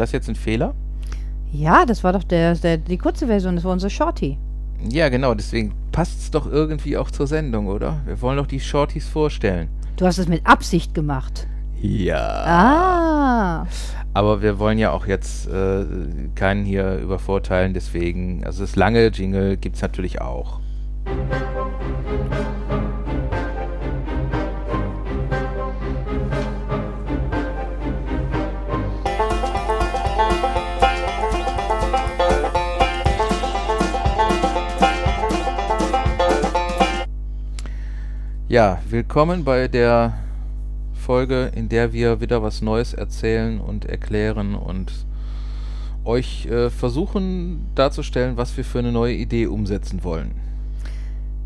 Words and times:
das 0.00 0.12
jetzt 0.12 0.28
ein 0.28 0.34
Fehler? 0.34 0.74
Ja, 1.52 1.84
das 1.84 2.04
war 2.04 2.12
doch 2.12 2.24
der, 2.24 2.54
der, 2.54 2.76
die 2.78 2.98
kurze 2.98 3.26
Version, 3.26 3.56
das 3.56 3.64
war 3.64 3.72
unser 3.72 3.90
Shorty. 3.90 4.38
Ja, 4.88 5.08
genau, 5.08 5.34
deswegen 5.34 5.72
passt 5.92 6.20
es 6.20 6.30
doch 6.30 6.50
irgendwie 6.50 6.96
auch 6.96 7.10
zur 7.10 7.26
Sendung, 7.26 7.66
oder? 7.66 8.00
Wir 8.06 8.20
wollen 8.22 8.38
doch 8.38 8.46
die 8.46 8.60
Shorties 8.60 9.06
vorstellen. 9.06 9.68
Du 9.96 10.06
hast 10.06 10.18
es 10.18 10.28
mit 10.28 10.46
Absicht 10.46 10.94
gemacht. 10.94 11.46
Ja. 11.80 12.44
Ah. 12.44 13.66
Aber 14.14 14.42
wir 14.42 14.58
wollen 14.58 14.78
ja 14.78 14.90
auch 14.90 15.06
jetzt 15.06 15.48
äh, 15.48 15.84
keinen 16.34 16.64
hier 16.64 16.96
übervorteilen, 16.96 17.74
deswegen, 17.74 18.44
also 18.44 18.62
das 18.62 18.76
lange 18.76 19.06
Jingle 19.08 19.56
gibt 19.56 19.76
es 19.76 19.82
natürlich 19.82 20.20
auch. 20.20 20.60
Ja, 38.50 38.78
willkommen 38.88 39.44
bei 39.44 39.68
der 39.68 40.14
Folge, 40.92 41.52
in 41.54 41.68
der 41.68 41.92
wir 41.92 42.20
wieder 42.20 42.42
was 42.42 42.62
Neues 42.62 42.92
erzählen 42.92 43.60
und 43.60 43.84
erklären 43.84 44.56
und 44.56 44.90
euch 46.04 46.46
äh, 46.46 46.68
versuchen 46.68 47.68
darzustellen, 47.76 48.36
was 48.36 48.56
wir 48.56 48.64
für 48.64 48.80
eine 48.80 48.90
neue 48.90 49.14
Idee 49.14 49.46
umsetzen 49.46 50.02
wollen. 50.02 50.32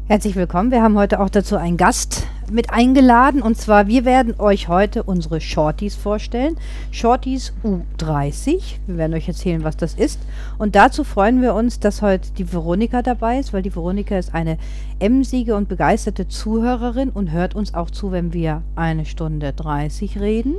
Herzlich 0.09 0.35
willkommen. 0.35 0.71
Wir 0.71 0.83
haben 0.83 0.97
heute 0.97 1.21
auch 1.21 1.29
dazu 1.29 1.59
einen 1.59 1.77
Gast 1.77 2.23
mit 2.55 2.71
eingeladen. 2.71 3.43
Und 3.43 3.59
zwar, 3.59 3.89
wir 3.89 4.05
werden 4.05 4.35
euch 4.39 4.69
heute 4.69 5.03
unsere 5.03 5.41
Shorties 5.41 5.97
vorstellen. 5.97 6.57
Shorties 6.91 7.53
U30. 7.65 8.77
Wir 8.87 8.97
werden 8.97 9.15
euch 9.15 9.29
erzählen, 9.29 9.65
was 9.65 9.77
das 9.77 9.95
ist. 9.95 10.20
Und 10.56 10.77
dazu 10.77 11.05
freuen 11.05 11.43
wir 11.43 11.55
uns, 11.55 11.81
dass 11.81 12.01
heute 12.01 12.31
die 12.39 12.51
Veronika 12.51 13.03
dabei 13.03 13.39
ist, 13.39 13.53
weil 13.53 13.62
die 13.62 13.75
Veronika 13.75 14.17
ist 14.17 14.34
eine 14.34 14.56
emsige 15.01 15.56
und 15.56 15.69
begeisterte 15.69 16.28
Zuhörerin 16.28 17.11
und 17.11 17.33
hört 17.33 17.55
uns 17.55 17.75
auch 17.75 17.91
zu, 17.91 18.12
wenn 18.12 18.33
wir 18.33 18.62
eine 18.77 19.05
Stunde 19.05 19.53
30 19.53 20.21
reden. 20.21 20.55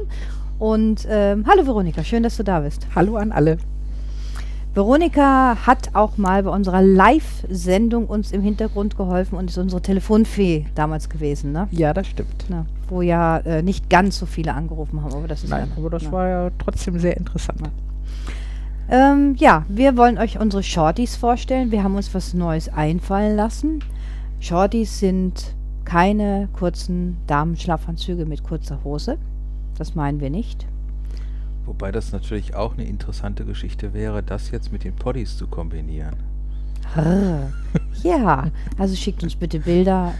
Und 0.59 1.07
ähm, 1.09 1.45
hallo 1.47 1.65
Veronika, 1.65 2.03
schön, 2.03 2.23
dass 2.23 2.37
du 2.37 2.43
da 2.43 2.59
bist. 2.59 2.87
Hallo 2.95 3.15
an 3.15 3.31
alle. 3.31 3.57
Veronika 4.75 5.55
hat 5.65 5.91
auch 5.93 6.17
mal 6.17 6.43
bei 6.43 6.49
unserer 6.49 6.81
Live-Sendung 6.81 8.07
uns 8.07 8.33
im 8.33 8.41
Hintergrund 8.41 8.97
geholfen 8.97 9.37
und 9.37 9.49
ist 9.49 9.57
unsere 9.57 9.81
Telefonfee 9.81 10.65
damals 10.75 11.07
gewesen, 11.07 11.53
ne? 11.53 11.69
Ja, 11.71 11.93
das 11.93 12.07
stimmt. 12.07 12.45
Na, 12.49 12.65
wo 12.89 13.01
ja 13.01 13.37
äh, 13.37 13.63
nicht 13.63 13.89
ganz 13.89 14.19
so 14.19 14.25
viele 14.25 14.53
angerufen 14.53 15.01
haben, 15.01 15.13
aber 15.13 15.29
das 15.29 15.45
ist 15.45 15.49
Nein, 15.49 15.69
ja, 15.71 15.77
aber 15.77 15.89
das 15.89 16.03
na. 16.03 16.11
war 16.11 16.27
ja 16.27 16.49
trotzdem 16.59 16.99
sehr 16.99 17.15
interessant. 17.15 17.61
Ähm, 18.89 19.35
ja, 19.37 19.65
wir 19.69 19.95
wollen 19.95 20.17
euch 20.17 20.39
unsere 20.39 20.61
Shorties 20.61 21.15
vorstellen. 21.15 21.71
Wir 21.71 21.81
haben 21.81 21.95
uns 21.95 22.13
was 22.13 22.33
Neues 22.33 22.67
einfallen 22.67 23.37
lassen. 23.37 23.81
Shorties 24.41 24.99
sind 24.99 25.55
keine 25.85 26.49
kurzen 26.51 27.15
Damenschlafanzüge 27.27 28.25
mit 28.25 28.43
kurzer 28.43 28.83
Hose. 28.83 29.17
Das 29.77 29.95
meinen 29.95 30.19
wir 30.19 30.29
nicht. 30.29 30.67
Wobei 31.65 31.91
das 31.91 32.11
natürlich 32.11 32.55
auch 32.55 32.73
eine 32.73 32.85
interessante 32.85 33.43
Geschichte 33.45 33.93
wäre, 33.93 34.21
das 34.21 34.51
jetzt 34.51 34.71
mit 34.71 34.83
den 34.83 34.95
Poddies 34.95 35.37
zu 35.37 35.47
kombinieren. 35.47 36.15
Ja, 38.03 38.51
also 38.77 38.95
schickt 38.95 39.23
uns 39.23 39.35
bitte 39.35 39.59
Bilder. 39.59 40.13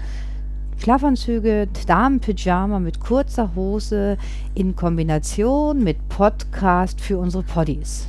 Schlafanzüge, 0.77 1.67
Damenpyjama 1.87 2.79
mit 2.79 2.99
kurzer 2.99 3.51
Hose 3.55 4.17
in 4.55 4.75
Kombination 4.75 5.83
mit 5.83 6.09
Podcast 6.09 6.99
für 6.99 7.17
unsere 7.17 7.43
Poddies. 7.43 8.07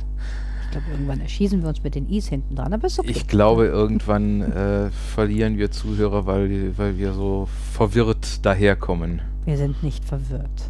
Ich 0.65 0.71
glaube, 0.71 0.87
irgendwann 0.91 1.21
erschießen 1.21 1.61
wir 1.61 1.69
uns 1.69 1.81
mit 1.81 1.95
den 1.95 2.09
Is 2.09 2.27
hinten 2.27 2.55
dran, 2.55 2.73
aber 2.73 2.87
ist 2.87 2.99
okay. 2.99 3.09
Ich 3.09 3.27
glaube, 3.27 3.67
irgendwann 3.67 4.41
äh, 4.41 4.89
verlieren 4.89 5.57
wir 5.57 5.71
Zuhörer, 5.71 6.25
weil, 6.25 6.77
weil 6.77 6.97
wir 6.97 7.13
so 7.13 7.47
verwirrt 7.71 8.45
daherkommen. 8.45 9.21
Wir 9.45 9.57
sind 9.57 9.81
nicht 9.81 10.03
verwirrt. 10.03 10.69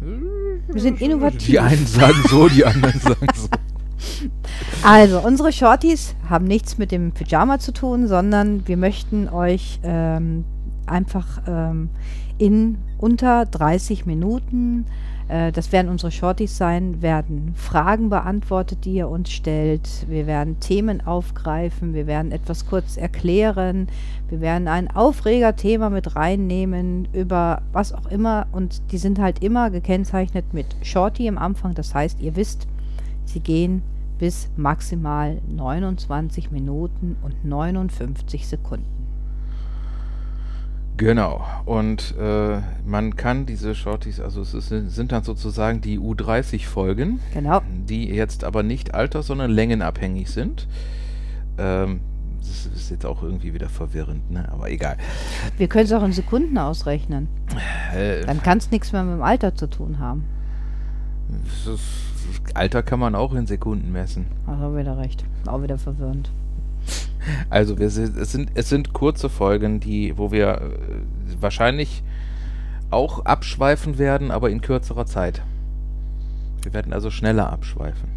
Wir 0.00 0.80
sind 0.80 1.00
innovativ. 1.00 1.46
Die 1.46 1.58
einen 1.58 1.86
sagen 1.86 2.22
so, 2.28 2.48
die 2.48 2.64
anderen 2.64 2.98
sagen 3.00 3.26
so. 3.34 3.48
Also, 4.82 5.18
unsere 5.18 5.52
Shorties 5.52 6.14
haben 6.28 6.44
nichts 6.44 6.78
mit 6.78 6.92
dem 6.92 7.10
Pyjama 7.12 7.58
zu 7.58 7.72
tun, 7.72 8.06
sondern 8.06 8.66
wir 8.68 8.76
möchten 8.76 9.28
euch 9.28 9.80
ähm, 9.82 10.44
einfach 10.86 11.42
ähm, 11.48 11.90
in 12.38 12.78
unter 12.96 13.44
30 13.44 14.06
Minuten, 14.06 14.86
das 15.28 15.72
werden 15.72 15.90
unsere 15.90 16.10
Shorties 16.10 16.56
sein, 16.56 17.02
werden 17.02 17.52
Fragen 17.54 18.08
beantwortet, 18.08 18.86
die 18.86 18.94
ihr 18.94 19.08
uns 19.08 19.30
stellt. 19.30 20.06
Wir 20.08 20.26
werden 20.26 20.58
Themen 20.58 21.06
aufgreifen, 21.06 21.92
wir 21.92 22.06
werden 22.06 22.32
etwas 22.32 22.66
kurz 22.66 22.96
erklären, 22.96 23.88
wir 24.30 24.40
werden 24.40 24.68
ein 24.68 24.90
Aufregerthema 24.90 25.90
mit 25.90 26.16
reinnehmen 26.16 27.08
über 27.12 27.60
was 27.72 27.92
auch 27.92 28.06
immer 28.06 28.46
und 28.52 28.80
die 28.90 28.98
sind 28.98 29.18
halt 29.18 29.42
immer 29.42 29.70
gekennzeichnet 29.70 30.54
mit 30.54 30.74
Shorty 30.82 31.26
im 31.26 31.36
Anfang. 31.36 31.74
Das 31.74 31.94
heißt, 31.94 32.20
ihr 32.20 32.34
wisst, 32.34 32.66
Sie 33.28 33.40
gehen 33.40 33.82
bis 34.18 34.48
maximal 34.56 35.42
29 35.46 36.50
Minuten 36.50 37.16
und 37.22 37.44
59 37.44 38.48
Sekunden. 38.48 38.97
Genau. 40.98 41.44
Und 41.64 42.14
äh, 42.20 42.60
man 42.84 43.14
kann 43.16 43.46
diese 43.46 43.74
Shorties, 43.74 44.20
also 44.20 44.42
es 44.42 44.52
ist, 44.52 44.68
sind 44.68 45.12
dann 45.12 45.22
sozusagen 45.22 45.80
die 45.80 45.98
U30-Folgen, 45.98 47.20
Genau. 47.32 47.62
die 47.88 48.08
jetzt 48.08 48.42
aber 48.44 48.62
nicht 48.62 48.94
alter, 48.94 49.22
sondern 49.22 49.50
längenabhängig 49.50 50.28
sind. 50.30 50.66
Ähm, 51.56 52.00
das 52.40 52.66
ist 52.66 52.90
jetzt 52.90 53.06
auch 53.06 53.22
irgendwie 53.22 53.54
wieder 53.54 53.68
verwirrend, 53.68 54.30
ne? 54.30 54.48
aber 54.50 54.70
egal. 54.70 54.96
Wir 55.56 55.68
können 55.68 55.84
es 55.84 55.92
auch 55.92 56.02
in 56.02 56.12
Sekunden 56.12 56.58
ausrechnen. 56.58 57.28
Äh, 57.94 58.24
Dann 58.26 58.42
kann 58.42 58.58
es 58.58 58.70
nichts 58.70 58.92
mehr 58.92 59.04
mit 59.04 59.14
dem 59.14 59.22
Alter 59.22 59.54
zu 59.54 59.68
tun 59.68 59.98
haben. 60.00 60.24
ist, 61.72 61.80
Alter 62.54 62.82
kann 62.82 62.98
man 62.98 63.14
auch 63.14 63.34
in 63.34 63.46
Sekunden 63.46 63.92
messen. 63.92 64.26
Also 64.46 64.76
wieder 64.76 64.98
recht. 64.98 65.24
Auch 65.46 65.62
wieder 65.62 65.78
verwirrend. 65.78 66.30
Also 67.50 67.78
wir 67.78 67.90
sind, 67.90 68.16
es, 68.16 68.32
sind, 68.32 68.50
es 68.54 68.68
sind 68.68 68.92
kurze 68.92 69.28
Folgen, 69.28 69.80
die, 69.80 70.16
wo 70.16 70.30
wir 70.32 70.48
äh, 70.60 70.60
wahrscheinlich 71.40 72.02
auch 72.90 73.24
abschweifen 73.24 73.98
werden, 73.98 74.30
aber 74.30 74.50
in 74.50 74.60
kürzerer 74.60 75.06
Zeit. 75.06 75.42
Wir 76.62 76.72
werden 76.72 76.92
also 76.92 77.10
schneller 77.10 77.52
abschweifen. 77.52 78.08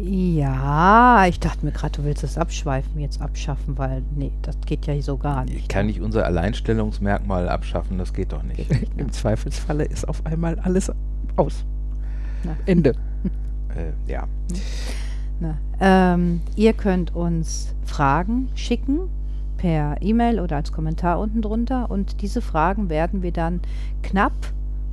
Ja, 0.00 1.26
ich 1.28 1.40
dachte 1.40 1.64
mir 1.64 1.72
gerade, 1.72 1.92
du 2.00 2.04
willst 2.04 2.22
das 2.22 2.38
Abschweifen 2.38 3.00
jetzt 3.00 3.20
abschaffen, 3.20 3.76
weil 3.78 4.02
nee, 4.14 4.30
das 4.42 4.56
geht 4.64 4.86
ja 4.86 5.00
so 5.02 5.16
gar 5.16 5.44
Ich 5.46 5.52
nicht. 5.54 5.68
kann 5.68 5.86
nicht 5.86 6.00
unser 6.00 6.24
Alleinstellungsmerkmal 6.24 7.48
abschaffen, 7.48 7.98
das 7.98 8.12
geht 8.12 8.32
doch 8.32 8.44
nicht. 8.44 8.64
Im 8.96 9.10
Zweifelsfalle 9.10 9.84
ist 9.84 10.08
auf 10.08 10.24
einmal 10.24 10.56
alles 10.60 10.92
aus. 11.34 11.64
Na. 12.44 12.56
Ende. 12.66 12.90
Äh, 13.74 14.10
ja. 14.10 14.28
Ne. 15.40 15.56
Ähm, 15.80 16.40
ihr 16.56 16.72
könnt 16.72 17.14
uns 17.14 17.74
Fragen 17.84 18.48
schicken 18.54 19.08
per 19.56 20.00
E-Mail 20.00 20.40
oder 20.40 20.56
als 20.56 20.72
Kommentar 20.72 21.20
unten 21.20 21.42
drunter 21.42 21.90
und 21.90 22.22
diese 22.22 22.40
Fragen 22.40 22.88
werden 22.90 23.22
wir 23.22 23.32
dann 23.32 23.60
knapp, 24.02 24.32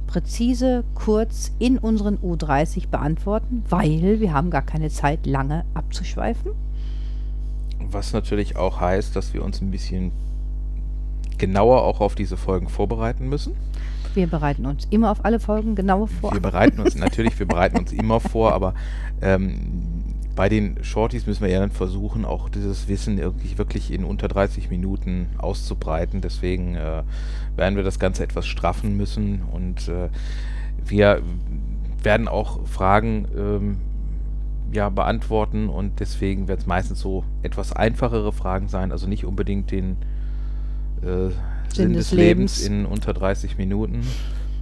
präzise, 0.07 0.83
kurz 0.93 1.51
in 1.59 1.77
unseren 1.77 2.17
U30 2.17 2.89
beantworten, 2.89 3.63
weil 3.69 4.19
wir 4.19 4.33
haben 4.33 4.49
gar 4.49 4.61
keine 4.61 4.89
Zeit, 4.89 5.25
lange 5.25 5.65
abzuschweifen. 5.73 6.51
Was 7.79 8.13
natürlich 8.13 8.55
auch 8.55 8.79
heißt, 8.79 9.15
dass 9.15 9.33
wir 9.33 9.43
uns 9.43 9.61
ein 9.61 9.71
bisschen 9.71 10.11
genauer 11.37 11.83
auch 11.83 12.01
auf 12.01 12.15
diese 12.15 12.37
Folgen 12.37 12.69
vorbereiten 12.69 13.29
müssen. 13.29 13.55
Wir 14.13 14.27
bereiten 14.27 14.65
uns 14.65 14.85
immer 14.89 15.11
auf 15.11 15.25
alle 15.25 15.39
Folgen 15.39 15.75
genauer 15.75 16.07
vor. 16.07 16.31
Wir 16.31 16.39
bereiten 16.39 16.79
uns 16.79 16.95
natürlich, 16.95 17.37
wir 17.37 17.47
bereiten 17.47 17.77
uns 17.77 17.91
immer 17.91 18.19
vor, 18.19 18.53
aber 18.53 18.73
ähm, 19.21 20.04
bei 20.35 20.49
den 20.49 20.83
Shorties 20.83 21.27
müssen 21.27 21.43
wir 21.43 21.49
ja 21.49 21.59
dann 21.59 21.71
versuchen, 21.71 22.25
auch 22.25 22.49
dieses 22.49 22.87
Wissen 22.87 23.17
irgendwie 23.17 23.57
wirklich 23.57 23.91
in 23.91 24.03
unter 24.03 24.27
30 24.27 24.69
Minuten 24.69 25.27
auszubreiten. 25.37 26.21
Deswegen 26.21 26.75
äh, 26.75 27.03
werden 27.55 27.75
wir 27.75 27.83
das 27.83 27.99
Ganze 27.99 28.23
etwas 28.23 28.45
straffen 28.45 28.97
müssen 28.97 29.41
und 29.51 29.87
äh, 29.87 30.09
wir 30.83 31.21
werden 32.03 32.27
auch 32.27 32.67
Fragen 32.67 33.27
ähm, 33.37 33.77
ja, 34.71 34.89
beantworten 34.89 35.69
und 35.69 35.99
deswegen 35.99 36.47
wird 36.47 36.59
es 36.59 36.65
meistens 36.65 36.99
so 36.99 37.23
etwas 37.41 37.71
einfachere 37.71 38.33
Fragen 38.33 38.67
sein, 38.67 38.91
also 38.91 39.07
nicht 39.07 39.25
unbedingt 39.25 39.71
den 39.71 39.97
äh, 41.01 41.29
Sinn 41.73 41.93
des 41.93 42.11
Lebens 42.11 42.61
in 42.61 42.85
unter 42.85 43.13
30 43.13 43.57
Minuten. 43.57 44.01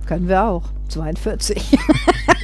Können 0.06 0.28
wir 0.28 0.44
auch. 0.44 0.70
42. 0.90 1.78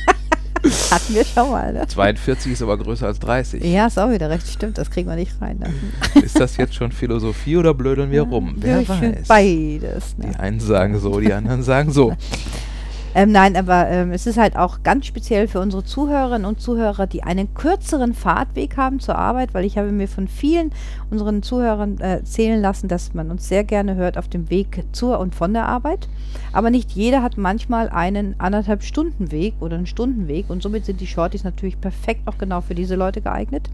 Hatten 0.91 1.15
wir 1.15 1.25
schon 1.25 1.51
mal, 1.51 1.73
ne? 1.73 1.88
42 1.88 2.53
ist 2.53 2.61
aber 2.61 2.77
größer 2.77 3.07
als 3.07 3.19
30. 3.19 3.63
Ja, 3.63 3.88
ist 3.88 3.97
auch 3.97 4.09
wieder 4.09 4.29
recht. 4.29 4.47
Stimmt, 4.47 4.77
das 4.77 4.89
kriegen 4.89 5.09
wir 5.09 5.15
nicht 5.15 5.33
rein. 5.41 5.59
Ne? 5.59 5.73
Ist 6.21 6.39
das 6.39 6.57
jetzt 6.57 6.75
schon 6.75 6.91
Philosophie 6.91 7.57
oder 7.57 7.73
blödeln 7.73 8.11
wir 8.11 8.23
rum? 8.23 8.56
Wer 8.57 8.81
ich 8.81 8.88
find 8.88 9.19
weiß. 9.19 9.27
Beides. 9.27 10.15
Die 10.17 10.27
Ne? 10.27 10.39
einen 10.39 10.59
sagen 10.59 11.00
so, 11.00 11.19
die 11.19 11.33
anderen 11.33 11.63
sagen 11.63 11.91
so. 11.91 12.15
Ähm, 13.15 13.31
nein, 13.31 13.56
aber 13.56 13.88
ähm, 13.89 14.11
es 14.11 14.27
ist 14.27 14.38
halt 14.38 14.56
auch 14.56 14.83
ganz 14.83 15.06
speziell 15.07 15.47
für 15.47 15.59
unsere 15.59 15.83
Zuhörerinnen 15.83 16.45
und 16.45 16.61
Zuhörer, 16.61 17.07
die 17.07 17.23
einen 17.23 17.53
kürzeren 17.53 18.13
Fahrtweg 18.13 18.77
haben 18.77 19.00
zur 19.00 19.17
Arbeit, 19.17 19.53
weil 19.53 19.65
ich 19.65 19.77
habe 19.77 19.91
mir 19.91 20.07
von 20.07 20.27
vielen 20.27 20.71
unseren 21.09 21.41
Zuhörern 21.41 21.97
äh, 22.00 22.17
erzählen 22.17 22.61
lassen, 22.61 22.88
dass 22.88 23.13
man 23.13 23.31
uns 23.31 23.47
sehr 23.47 23.63
gerne 23.63 23.95
hört 23.95 24.17
auf 24.17 24.27
dem 24.27 24.50
Weg 24.50 24.83
zur 24.91 25.19
und 25.19 25.33
von 25.33 25.53
der 25.53 25.67
Arbeit. 25.67 26.07
Aber 26.53 26.69
nicht 26.69 26.91
jeder 26.91 27.23
hat 27.23 27.38
manchmal 27.38 27.89
einen 27.89 28.39
anderthalb 28.39 28.83
Stunden 28.83 29.31
Weg 29.31 29.55
oder 29.59 29.75
einen 29.77 29.88
Stundenweg 29.88 30.50
und 30.50 30.62
somit 30.62 30.85
sind 30.85 31.01
die 31.01 31.07
Shorties 31.07 31.44
natürlich 31.44 31.81
perfekt 31.81 32.27
auch 32.27 32.38
genau 32.38 32.62
für 32.62 32.75
diese 32.75 32.95
Leute 32.95 33.21
geeignet. 33.21 33.69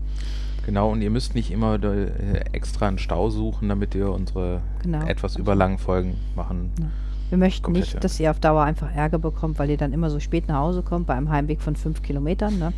Genau, 0.66 0.92
und 0.92 1.02
ihr 1.02 1.12
müsst 1.12 1.36
nicht 1.36 1.52
immer 1.52 1.82
äh, 1.84 2.40
extra 2.54 2.88
einen 2.88 2.98
Stau 2.98 3.30
suchen, 3.30 3.70
damit 3.70 3.94
ihr 3.94 4.12
unsere 4.12 4.62
Genau. 4.82 5.06
etwas 5.06 5.36
überlangen 5.36 5.78
Folgen 5.78 6.16
machen. 6.36 6.72
Ja. 6.80 6.86
Wir 7.30 7.38
möchten 7.38 7.64
Komplett, 7.64 7.86
nicht, 7.86 8.04
dass 8.04 8.20
ihr 8.20 8.30
auf 8.30 8.40
Dauer 8.40 8.64
einfach 8.64 8.94
Ärger 8.94 9.18
bekommt, 9.18 9.58
weil 9.58 9.70
ihr 9.70 9.78
dann 9.78 9.94
immer 9.94 10.10
so 10.10 10.20
spät 10.20 10.48
nach 10.48 10.60
Hause 10.60 10.84
kommt 10.84 11.08
bei 11.08 11.16
einem 11.16 11.30
Heimweg 11.30 11.62
von 11.62 11.76
fünf 11.76 12.04
Kilometern, 12.04 12.60
ne? 12.60 12.74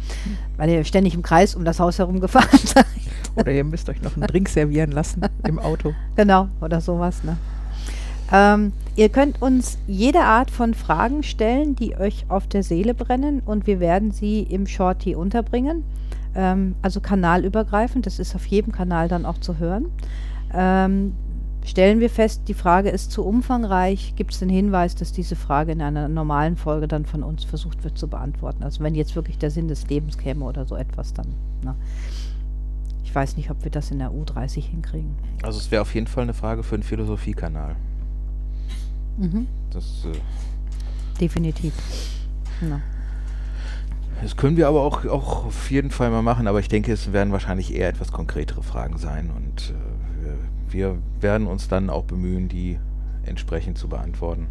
weil 0.56 0.70
ihr 0.70 0.84
ständig 0.86 1.16
im 1.16 1.22
Kreis 1.22 1.54
um 1.56 1.66
das 1.66 1.80
Haus 1.80 2.00
herum 2.00 2.20
gefahren 2.22 2.60
seid. 2.64 2.86
Oder 3.36 3.52
ihr 3.52 3.64
müsst 3.64 3.90
euch 3.90 4.02
noch 4.02 4.16
einen 4.16 4.26
Drink 4.28 4.50
servieren 4.50 4.92
lassen 4.92 5.22
im 5.46 5.60
Auto. 5.60 5.94
Genau, 6.16 6.48
oder 6.62 6.82
sowas. 6.82 7.24
Ne? 7.24 7.38
Ähm, 8.32 8.74
ihr 8.96 9.10
könnt 9.10 9.42
uns 9.42 9.78
jede 9.86 10.22
Art 10.22 10.50
von 10.50 10.74
Fragen 10.74 11.24
stellen, 11.24 11.76
die 11.76 11.96
euch 11.98 12.26
auf 12.30 12.48
der 12.48 12.64
Seele 12.64 12.94
brennen 12.94 13.42
und 13.46 13.68
wir 13.68 13.80
werden 13.80 14.12
sie 14.12 14.42
im 14.42 14.66
Shorty 14.66 15.16
unterbringen. 15.16 15.84
Ähm, 16.36 16.76
also 16.82 17.00
kanalübergreifend, 17.00 18.06
das 18.06 18.20
ist 18.20 18.36
auf 18.36 18.46
jedem 18.46 18.72
Kanal 18.72 19.08
dann 19.08 19.26
auch 19.26 19.40
zu 19.40 19.60
hören. 19.60 19.88
Ähm, 20.54 21.14
stellen 21.68 22.00
wir 22.00 22.10
fest, 22.10 22.44
die 22.48 22.54
Frage 22.54 22.90
ist 22.90 23.12
zu 23.12 23.26
umfangreich, 23.26 24.14
gibt 24.16 24.34
es 24.34 24.40
den 24.40 24.50
Hinweis, 24.50 24.96
dass 24.96 25.12
diese 25.12 25.36
Frage 25.36 25.74
in 25.74 25.82
einer 25.82 26.08
normalen 26.08 26.56
Folge 26.56 26.88
dann 26.88 27.06
von 27.06 27.24
uns 27.24 27.44
versucht 27.44 27.84
wird 27.84 27.98
zu 27.98 28.08
beantworten. 28.08 28.64
Also 28.64 28.84
wenn 28.84 28.96
jetzt 28.96 29.16
wirklich 29.16 29.38
der 29.38 29.52
Sinn 29.52 29.68
des 29.68 29.88
Lebens 29.88 30.18
käme 30.18 30.46
oder 30.46 30.66
so 30.66 30.76
etwas, 30.76 31.14
dann. 31.14 31.28
Na. 31.64 31.76
Ich 33.04 33.14
weiß 33.14 33.38
nicht, 33.38 33.50
ob 33.52 33.64
wir 33.64 33.72
das 33.72 33.92
in 33.92 34.00
der 34.00 34.12
U30 34.12 34.62
hinkriegen. 34.62 35.16
Also 35.42 35.60
es 35.60 35.72
wäre 35.72 35.82
auf 35.82 35.94
jeden 35.96 36.08
Fall 36.08 36.24
eine 36.24 36.34
Frage 36.34 36.64
für 36.64 36.76
einen 36.76 36.84
Philosophiekanal. 36.84 37.76
Mhm. 39.18 39.48
Das, 39.72 40.06
äh, 40.06 41.20
Definitiv. 41.20 41.74
Ja. 42.62 42.80
Das 44.22 44.36
können 44.36 44.58
wir 44.58 44.68
aber 44.68 44.82
auch, 44.82 45.06
auch 45.06 45.46
auf 45.46 45.72
jeden 45.72 45.92
Fall 45.92 46.10
mal 46.10 46.22
machen, 46.22 46.48
aber 46.48 46.60
ich 46.60 46.68
denke, 46.68 46.92
es 46.92 47.14
werden 47.14 47.32
wahrscheinlich 47.32 47.74
eher 47.74 47.90
etwas 47.90 48.12
konkretere 48.12 48.64
Fragen 48.64 48.98
sein 48.98 49.30
und 49.36 49.74
äh, 50.26 50.72
wir, 50.72 50.98
werden 51.20 51.48
uns 51.48 51.68
dann 51.68 51.90
auch 51.90 52.04
bemühen, 52.04 52.50
die 52.50 52.78
entsprechend 53.26 53.78
zu 53.78 53.88
beantworten. 53.88 54.48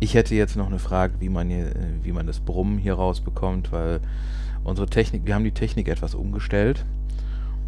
Ich 0.00 0.14
hätte 0.14 0.34
jetzt 0.34 0.56
noch 0.56 0.66
eine 0.66 0.78
Frage, 0.78 1.14
wie 1.20 1.28
man, 1.28 1.48
hier, 1.48 1.66
äh, 1.66 1.74
wie 2.02 2.12
man 2.12 2.26
das 2.26 2.40
Brummen 2.40 2.78
hier 2.78 2.94
rausbekommt, 2.94 3.72
weil 3.72 4.00
unsere 4.64 4.88
Technik, 4.88 5.26
wir 5.26 5.34
haben 5.34 5.44
die 5.44 5.52
Technik 5.52 5.88
etwas 5.88 6.14
umgestellt 6.14 6.84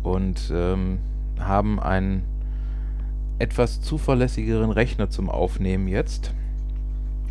und 0.03 0.51
ähm, 0.53 0.99
haben 1.39 1.81
einen 1.81 2.23
etwas 3.39 3.81
zuverlässigeren 3.81 4.71
Rechner 4.71 5.11
zum 5.11 5.29
Aufnehmen 5.29 5.89
jetzt. 5.89 6.33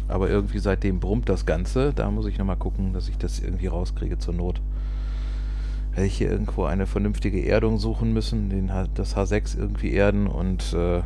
Aber 0.07 0.29
irgendwie 0.29 0.59
seitdem 0.59 0.99
brummt 0.99 1.29
das 1.29 1.45
Ganze. 1.45 1.93
Da 1.93 2.09
muss 2.11 2.27
ich 2.27 2.37
nochmal 2.37 2.57
gucken, 2.57 2.93
dass 2.93 3.09
ich 3.09 3.17
das 3.17 3.39
irgendwie 3.39 3.67
rauskriege 3.67 4.17
zur 4.17 4.33
Not. 4.33 4.61
Hätte 5.91 6.07
ich 6.07 6.17
hier 6.17 6.29
irgendwo 6.29 6.65
eine 6.65 6.85
vernünftige 6.85 7.45
Erdung 7.45 7.77
suchen 7.77 8.13
müssen, 8.13 8.49
den, 8.49 8.69
das 8.93 9.15
H6 9.15 9.57
irgendwie 9.57 9.91
erden 9.91 10.27
und 10.27 10.73
äh, 10.73 10.97
im 10.97 11.03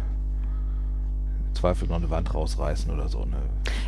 Zweifel 1.53 1.87
noch 1.87 1.97
eine 1.97 2.09
Wand 2.09 2.33
rausreißen 2.33 2.91
oder 2.91 3.07
so. 3.07 3.19
Ne? 3.19 3.37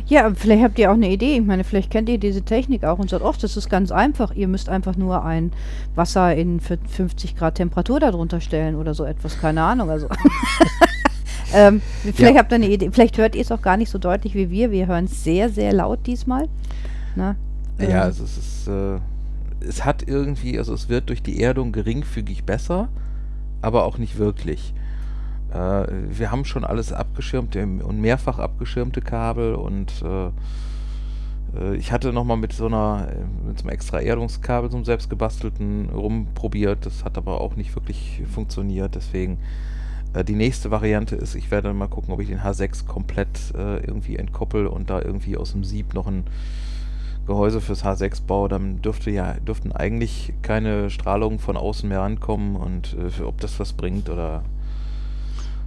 ja, 0.06 0.30
vielleicht 0.34 0.62
habt 0.62 0.78
ihr 0.78 0.90
auch 0.90 0.94
eine 0.94 1.10
Idee. 1.10 1.36
Ich 1.38 1.44
meine, 1.46 1.64
vielleicht 1.64 1.90
kennt 1.90 2.08
ihr 2.08 2.18
diese 2.18 2.42
Technik 2.42 2.84
auch 2.84 2.98
und 2.98 3.10
sagt, 3.10 3.22
oft, 3.22 3.42
das 3.42 3.56
ist 3.56 3.68
ganz 3.68 3.90
einfach. 3.90 4.34
Ihr 4.34 4.48
müsst 4.48 4.68
einfach 4.68 4.96
nur 4.96 5.24
ein 5.24 5.52
Wasser 5.94 6.34
in 6.34 6.60
für 6.60 6.78
50 6.78 7.36
Grad 7.36 7.56
Temperatur 7.56 8.00
darunter 8.00 8.40
stellen 8.40 8.76
oder 8.76 8.94
so 8.94 9.04
etwas. 9.04 9.40
Keine 9.40 9.62
Ahnung. 9.62 9.90
Also. 9.90 10.08
ähm, 11.54 11.80
vielleicht 12.02 12.34
Ja. 12.34 12.38
habt 12.40 12.52
ihr 12.52 12.56
eine 12.56 12.68
Idee. 12.68 12.90
Vielleicht 12.92 13.18
hört 13.18 13.34
ihr 13.34 13.42
es 13.42 13.52
auch 13.52 13.62
gar 13.62 13.76
nicht 13.76 13.90
so 13.90 13.98
deutlich 13.98 14.34
wie 14.34 14.50
wir. 14.50 14.70
Wir 14.70 14.86
hören 14.86 15.04
es 15.06 15.24
sehr, 15.24 15.48
sehr 15.48 15.72
laut 15.72 16.06
diesmal. 16.06 16.48
Na, 17.16 17.36
Ja, 17.78 17.88
ähm, 17.88 17.96
also 18.02 18.24
es 18.24 18.36
ist, 18.38 18.68
äh, 18.68 18.98
es 19.66 19.84
hat 19.84 20.06
irgendwie, 20.06 20.58
also 20.58 20.74
es 20.74 20.88
wird 20.88 21.08
durch 21.08 21.22
die 21.22 21.40
Erdung 21.42 21.72
geringfügig 21.72 22.44
besser, 22.44 22.88
aber 23.60 23.84
auch 23.84 23.98
nicht 23.98 24.18
wirklich. 24.18 24.74
Äh, 25.52 25.86
wir 26.10 26.30
haben 26.30 26.44
schon 26.44 26.64
alles 26.64 26.92
abgeschirmt 26.92 27.54
ähm, 27.56 27.80
und 27.80 28.00
mehrfach 28.00 28.38
abgeschirmte 28.38 29.00
Kabel 29.02 29.54
und 29.54 29.92
äh, 30.02 30.26
äh, 31.58 31.76
ich 31.76 31.92
hatte 31.92 32.12
nochmal 32.12 32.38
mit 32.38 32.52
so 32.52 32.66
einer, 32.66 33.08
äh, 33.10 33.46
mit 33.46 33.58
so 33.58 33.64
einem 33.64 33.74
extra 33.74 34.00
Erdungskabel, 34.00 34.70
so 34.70 34.76
einem 34.76 34.84
selbstgebastelten 34.84 35.90
rumprobiert. 35.90 36.86
Das 36.86 37.04
hat 37.04 37.18
aber 37.18 37.40
auch 37.40 37.56
nicht 37.56 37.74
wirklich 37.74 38.22
funktioniert. 38.32 38.94
Deswegen 38.94 39.38
die 40.22 40.34
nächste 40.34 40.70
Variante 40.70 41.16
ist, 41.16 41.34
ich 41.34 41.50
werde 41.50 41.72
mal 41.72 41.88
gucken, 41.88 42.12
ob 42.12 42.20
ich 42.20 42.28
den 42.28 42.40
H6 42.40 42.86
komplett 42.86 43.54
äh, 43.56 43.78
irgendwie 43.78 44.16
entkoppel 44.16 44.66
und 44.66 44.90
da 44.90 45.00
irgendwie 45.00 45.36
aus 45.36 45.52
dem 45.52 45.64
Sieb 45.64 45.94
noch 45.94 46.06
ein 46.06 46.24
Gehäuse 47.26 47.60
fürs 47.60 47.84
H6 47.84 48.22
baue, 48.26 48.48
dann 48.48 48.82
dürfte 48.82 49.10
ja, 49.10 49.34
dürften 49.34 49.72
eigentlich 49.72 50.34
keine 50.42 50.90
Strahlungen 50.90 51.38
von 51.38 51.56
außen 51.56 51.88
mehr 51.88 52.00
rankommen 52.00 52.56
und 52.56 52.94
äh, 52.94 53.22
ob 53.22 53.40
das 53.40 53.58
was 53.60 53.72
bringt 53.72 54.10
oder 54.10 54.42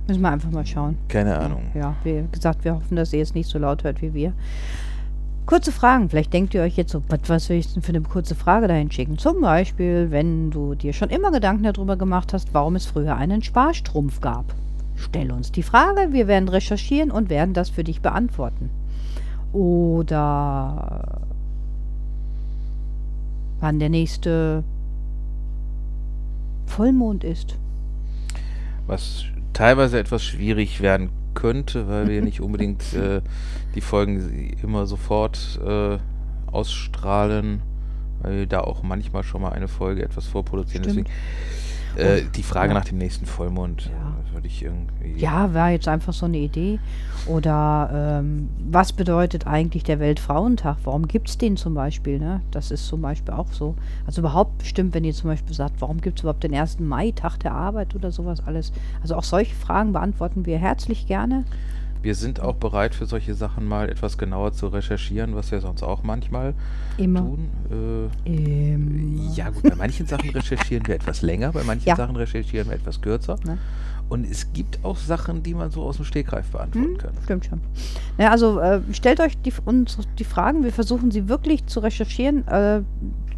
müssen 0.07 0.21
wir 0.21 0.31
einfach 0.31 0.51
mal 0.51 0.65
schauen. 0.65 0.97
keine 1.07 1.37
Ahnung. 1.39 1.71
Ja, 1.73 1.95
wie 2.03 2.23
gesagt, 2.31 2.63
wir 2.63 2.75
hoffen, 2.75 2.95
dass 2.95 3.11
ihr 3.13 3.23
es 3.23 3.33
nicht 3.33 3.49
so 3.49 3.57
laut 3.57 3.83
hört 3.83 4.01
wie 4.01 4.13
wir. 4.13 4.33
Kurze 5.45 5.71
Fragen. 5.71 6.09
Vielleicht 6.09 6.33
denkt 6.33 6.55
ihr 6.55 6.61
euch 6.61 6.75
jetzt 6.75 6.91
so, 6.91 7.03
was, 7.27 7.45
soll 7.45 7.57
ich 7.57 7.71
denn 7.71 7.83
für 7.83 7.89
eine 7.89 8.01
kurze 8.01 8.33
Frage 8.33 8.67
dahin 8.67 8.91
schicken? 8.91 9.17
Zum 9.17 9.41
Beispiel, 9.41 10.09
wenn 10.09 10.49
du 10.49 10.73
dir 10.73 10.91
schon 10.91 11.09
immer 11.09 11.31
Gedanken 11.31 11.63
darüber 11.63 11.97
gemacht 11.97 12.33
hast, 12.33 12.53
warum 12.53 12.75
es 12.75 12.87
früher 12.87 13.15
einen 13.15 13.43
Sparstrumpf 13.43 14.21
gab. 14.21 14.45
Stell 14.95 15.31
uns 15.31 15.51
die 15.51 15.63
Frage, 15.63 16.13
wir 16.13 16.27
werden 16.27 16.49
recherchieren 16.49 17.11
und 17.11 17.29
werden 17.29 17.53
das 17.53 17.69
für 17.69 17.83
dich 17.83 18.01
beantworten. 18.01 18.71
Oder 19.53 21.21
wann 23.59 23.79
der 23.79 23.89
nächste 23.89 24.63
Vollmond 26.65 27.23
ist. 27.23 27.55
Was 28.87 29.25
teilweise 29.53 29.99
etwas 29.99 30.23
schwierig 30.23 30.81
werden 30.81 31.09
könnte, 31.35 31.87
weil 31.87 32.07
wir 32.07 32.21
nicht 32.21 32.41
unbedingt 32.41 32.93
äh, 32.95 33.21
die 33.75 33.81
Folgen 33.81 34.57
immer 34.63 34.87
sofort 34.87 35.59
äh, 35.63 35.99
ausstrahlen, 36.51 37.61
weil 38.21 38.37
wir 38.37 38.45
da 38.47 38.61
auch 38.61 38.81
manchmal 38.81 39.23
schon 39.23 39.41
mal 39.41 39.51
eine 39.51 39.67
Folge 39.67 40.03
etwas 40.03 40.25
vorproduzieren. 40.25 40.83
Stimmt. 40.83 41.07
Deswegen 41.07 41.64
äh, 41.97 42.23
die 42.35 42.43
Frage 42.43 42.69
ja. 42.69 42.73
nach 42.73 42.85
dem 42.85 42.97
nächsten 42.97 43.25
Vollmond 43.25 43.85
Ja. 43.85 43.91
äh, 43.91 44.33
würde 44.33 44.47
ich 44.47 44.63
irgendwie. 44.63 45.13
Ja, 45.17 45.53
war 45.53 45.71
jetzt 45.71 45.87
einfach 45.87 46.13
so 46.13 46.25
eine 46.25 46.37
Idee. 46.37 46.79
Oder 47.25 48.19
ähm, 48.19 48.49
was 48.69 48.93
bedeutet 48.93 49.47
eigentlich 49.47 49.83
der 49.83 49.99
Weltfrauentag? 49.99 50.77
Warum 50.83 51.07
gibt 51.07 51.29
es 51.29 51.37
den 51.37 51.57
zum 51.57 51.73
Beispiel? 51.73 52.19
Ne? 52.19 52.41
Das 52.51 52.69
ist 52.69 52.85
zum 52.87 53.01
Beispiel 53.01 53.33
auch 53.33 53.51
so. 53.51 53.75
Also 54.05 54.21
überhaupt 54.21 54.59
bestimmt, 54.59 54.93
wenn 54.93 55.03
ihr 55.03 55.13
zum 55.13 55.29
Beispiel 55.29 55.55
sagt, 55.55 55.81
warum 55.81 56.01
gibt 56.01 56.19
es 56.19 56.23
überhaupt 56.23 56.43
den 56.43 56.53
1. 56.53 56.79
Mai, 56.79 57.11
Tag 57.11 57.39
der 57.39 57.53
Arbeit 57.53 57.95
oder 57.95 58.11
sowas 58.11 58.45
alles. 58.45 58.71
Also 59.01 59.15
auch 59.15 59.23
solche 59.23 59.55
Fragen 59.55 59.93
beantworten 59.93 60.45
wir 60.45 60.57
herzlich 60.59 61.07
gerne. 61.07 61.45
Wir 62.05 62.13
sind 62.13 62.39
auch 62.39 62.53
bereit 62.57 62.93
für 62.93 63.07
solche 63.07 63.33
Sachen 63.33 63.65
mal 63.65 63.89
etwas 63.89 64.19
genauer 64.19 64.53
zu 64.53 64.67
recherchieren, 64.67 65.33
was 65.35 65.49
wir 65.49 65.59
sonst 65.59 65.81
auch 65.81 66.03
manchmal 66.03 66.53
Immer. 66.97 67.21
tun. 67.21 67.49
Äh, 68.27 68.29
Immer. 68.75 69.33
Ja, 69.33 69.49
gut, 69.49 69.63
bei 69.63 69.73
manchen 69.75 70.05
Sachen 70.05 70.29
recherchieren 70.29 70.85
wir 70.85 70.93
etwas 70.93 71.23
länger, 71.23 71.51
bei 71.51 71.63
manchen 71.63 71.87
Ja. 71.89 71.95
Sachen 71.95 72.15
recherchieren 72.15 72.67
wir 72.69 72.75
etwas 72.75 73.01
kürzer. 73.01 73.37
Ne? 73.43 73.57
Und 74.07 74.29
es 74.29 74.53
gibt 74.53 74.85
auch 74.85 74.97
Sachen, 74.97 75.41
die 75.41 75.55
man 75.55 75.71
so 75.71 75.81
aus 75.81 75.95
dem 75.95 76.05
Stegreif 76.05 76.45
beantworten 76.51 76.89
Hm, 76.91 76.97
kann. 76.99 77.13
stimmt 77.23 77.45
schon. 77.45 77.59
Ja, 78.19 78.29
also 78.29 78.59
äh, 78.59 78.81
stellt 78.91 79.19
euch 79.19 79.35
die, 79.41 79.51
uns 79.65 79.97
die 80.19 80.25
Fragen, 80.25 80.63
wir 80.63 80.71
versuchen 80.73 81.09
sie 81.09 81.27
wirklich 81.27 81.65
zu 81.65 81.79
recherchieren, 81.79 82.47
äh, 82.47 82.81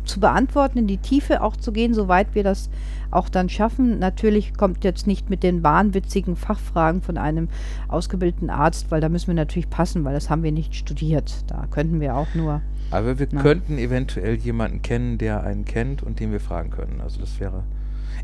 zu 0.08 0.20
beantworten, 0.20 0.78
in 0.80 0.88
die 0.88 0.98
Tiefe 0.98 1.42
auch 1.42 1.56
zu 1.56 1.72
gehen, 1.72 1.94
soweit 1.94 2.34
wir 2.36 2.44
das 2.44 2.70
auch 3.12 3.30
dann 3.30 3.50
schaffen. 3.50 4.00
Natürlich 4.00 4.56
kommt 4.56 4.84
jetzt 4.84 5.08
nicht 5.08 5.30
mit 5.30 5.44
den 5.44 5.64
wahnwitzigen 5.64 6.36
Fachfragen 6.36 7.02
von 7.02 7.18
einem 7.18 7.50
ausgebildeten 7.88 8.50
Arzt, 8.50 8.92
weil 8.92 9.02
da 9.02 9.10
müssen 9.10 9.28
wir 9.28 9.34
natürlich 9.36 9.70
passen, 9.70 10.04
weil 10.04 10.14
das 10.14 10.30
haben 10.30 10.44
wir 10.44 10.52
nicht 10.52 10.76
studiert. 10.76 11.44
Da 11.48 11.66
könnten 11.70 12.00
wir 12.00 12.16
auch 12.16 12.28
nur. 12.36 12.62
Aber 12.92 13.20
wir 13.20 13.28
Na. 13.32 13.42
könnten 13.42 13.78
eventuell 13.78 14.36
jemanden 14.36 14.82
kennen, 14.82 15.18
der 15.18 15.44
einen 15.44 15.66
kennt 15.66 16.04
und 16.04 16.20
den 16.20 16.32
wir 16.32 16.40
fragen 16.40 16.70
können. 16.70 17.02
Also 17.02 17.20
das 17.20 17.40
wäre. 17.40 17.64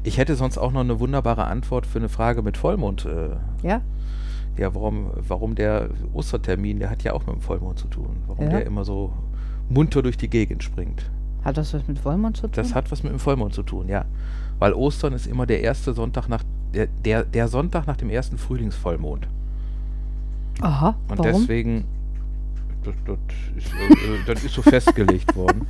Ich 0.03 0.17
hätte 0.17 0.35
sonst 0.35 0.57
auch 0.57 0.71
noch 0.71 0.81
eine 0.81 0.99
wunderbare 0.99 1.45
Antwort 1.45 1.85
für 1.85 1.99
eine 1.99 2.09
Frage 2.09 2.41
mit 2.41 2.57
Vollmond. 2.57 3.05
Äh, 3.05 3.35
Ja? 3.67 3.81
ja, 4.57 4.73
warum, 4.75 5.11
warum 5.27 5.55
der 5.55 5.89
Ostertermin, 6.13 6.79
der 6.79 6.89
hat 6.89 7.03
ja 7.03 7.13
auch 7.13 7.25
mit 7.25 7.35
dem 7.35 7.41
Vollmond 7.41 7.79
zu 7.79 7.87
tun. 7.87 8.17
Warum 8.27 8.45
Ja. 8.45 8.51
der 8.51 8.65
immer 8.65 8.83
so 8.85 9.13
munter 9.69 10.01
durch 10.01 10.17
die 10.17 10.29
Gegend 10.29 10.61
springt. 10.63 11.09
Hat 11.43 11.57
das 11.57 11.73
was 11.73 11.87
mit 11.87 11.99
Vollmond 11.99 12.37
zu 12.37 12.43
tun? 12.43 12.51
Das 12.53 12.73
hat 12.73 12.91
was 12.91 13.03
mit 13.03 13.11
dem 13.11 13.19
Vollmond 13.19 13.53
zu 13.53 13.63
tun, 13.63 13.89
ja. 13.89 14.05
Weil 14.59 14.73
Ostern 14.73 15.13
ist 15.13 15.27
immer 15.27 15.45
der 15.45 15.61
erste 15.61 15.93
Sonntag 15.93 16.29
nach 16.29 16.43
der, 16.73 16.87
der, 16.87 17.23
der 17.23 17.47
Sonntag 17.47 17.85
nach 17.85 17.97
dem 17.97 18.09
ersten 18.09 18.37
Frühlingsvollmond. 18.37 19.27
Aha, 20.61 20.95
Und 21.09 21.19
warum? 21.19 21.41
deswegen 21.41 21.85
das, 22.83 22.95
das, 23.05 23.17
ist, 23.55 23.73
äh, 23.73 24.17
das 24.33 24.43
ist 24.43 24.53
so 24.53 24.61
festgelegt 24.61 25.35
worden. 25.35 25.65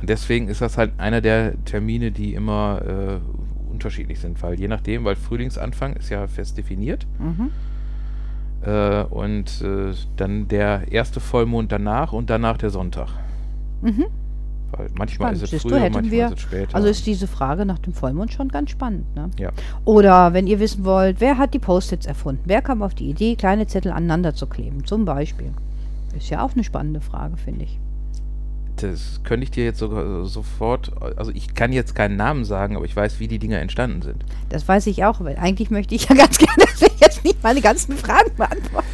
Und 0.00 0.08
deswegen 0.08 0.48
ist 0.48 0.60
das 0.60 0.78
halt 0.78 0.92
einer 0.98 1.20
der 1.20 1.62
Termine, 1.64 2.10
die 2.10 2.34
immer 2.34 2.82
äh, 2.82 3.70
unterschiedlich 3.70 4.20
sind, 4.20 4.42
weil 4.42 4.58
je 4.58 4.68
nachdem, 4.68 5.04
weil 5.04 5.16
Frühlingsanfang 5.16 5.94
ist 5.94 6.08
ja 6.10 6.26
fest 6.26 6.56
definiert. 6.58 7.06
Mhm. 7.18 7.50
Äh, 8.64 9.04
und 9.04 9.60
äh, 9.62 9.92
dann 10.16 10.48
der 10.48 10.90
erste 10.90 11.20
Vollmond 11.20 11.72
danach 11.72 12.12
und 12.12 12.30
danach 12.30 12.56
der 12.58 12.70
Sonntag. 12.70 13.08
Mhm. 13.82 14.06
Weil 14.74 14.88
manchmal 14.94 15.28
Spannend. 15.36 15.42
ist 15.42 15.52
es 15.52 15.62
du, 15.62 15.68
früher, 15.68 15.80
hätten 15.80 15.92
manchmal 15.94 16.10
wir- 16.12 16.26
ist 16.26 16.32
es 16.34 16.40
später. 16.40 16.74
Also 16.74 16.88
ist 16.88 17.06
diese 17.06 17.26
Frage 17.26 17.66
nach 17.66 17.78
dem 17.78 17.92
Vollmond 17.92 18.32
schon 18.32 18.48
ganz 18.48 18.70
spannend. 18.70 19.14
Ne? 19.14 19.30
ja. 19.38 19.50
Oder 19.84 20.32
wenn 20.32 20.46
ihr 20.46 20.60
wissen 20.60 20.84
wollt, 20.84 21.20
wer 21.20 21.36
hat 21.38 21.52
die 21.54 21.58
Post-its 21.58 22.06
erfunden? 22.06 22.42
Wer 22.46 22.62
kam 22.62 22.82
auf 22.82 22.94
die 22.94 23.10
Idee, 23.10 23.36
kleine 23.36 23.66
Zettel 23.66 23.92
aneinander 23.92 24.34
zu 24.34 24.46
kleben? 24.46 24.84
Zum 24.86 25.04
Beispiel. 25.04 25.50
Ist 26.16 26.30
ja 26.30 26.42
auch 26.44 26.52
eine 26.54 26.64
spannende 26.64 27.00
Frage, 27.00 27.36
finde 27.36 27.64
ich. 27.64 27.78
Das 28.76 29.20
könnte 29.22 29.44
ich 29.44 29.50
dir 29.50 29.64
jetzt 29.64 29.78
sogar 29.78 30.22
äh, 30.22 30.26
sofort, 30.26 30.90
also 31.16 31.30
ich 31.32 31.54
kann 31.54 31.72
jetzt 31.72 31.94
keinen 31.94 32.16
Namen 32.16 32.44
sagen, 32.44 32.74
aber 32.74 32.84
ich 32.86 32.96
weiß, 32.96 33.20
wie 33.20 33.28
die 33.28 33.38
Dinger 33.38 33.58
entstanden 33.60 34.00
sind. 34.02 34.24
Das 34.48 34.66
weiß 34.66 34.86
ich 34.88 35.04
auch, 35.04 35.20
weil 35.20 35.36
eigentlich 35.36 35.70
möchte 35.70 35.94
ich 35.94 36.08
ja 36.08 36.14
ganz 36.16 36.38
gerne, 36.38 36.64
dass 36.64 36.80
wir 36.80 36.90
jetzt 37.00 37.22
nicht 37.24 37.42
meine 37.42 37.60
ganzen 37.60 37.96
Fragen 37.96 38.34
beantworten. 38.36 38.86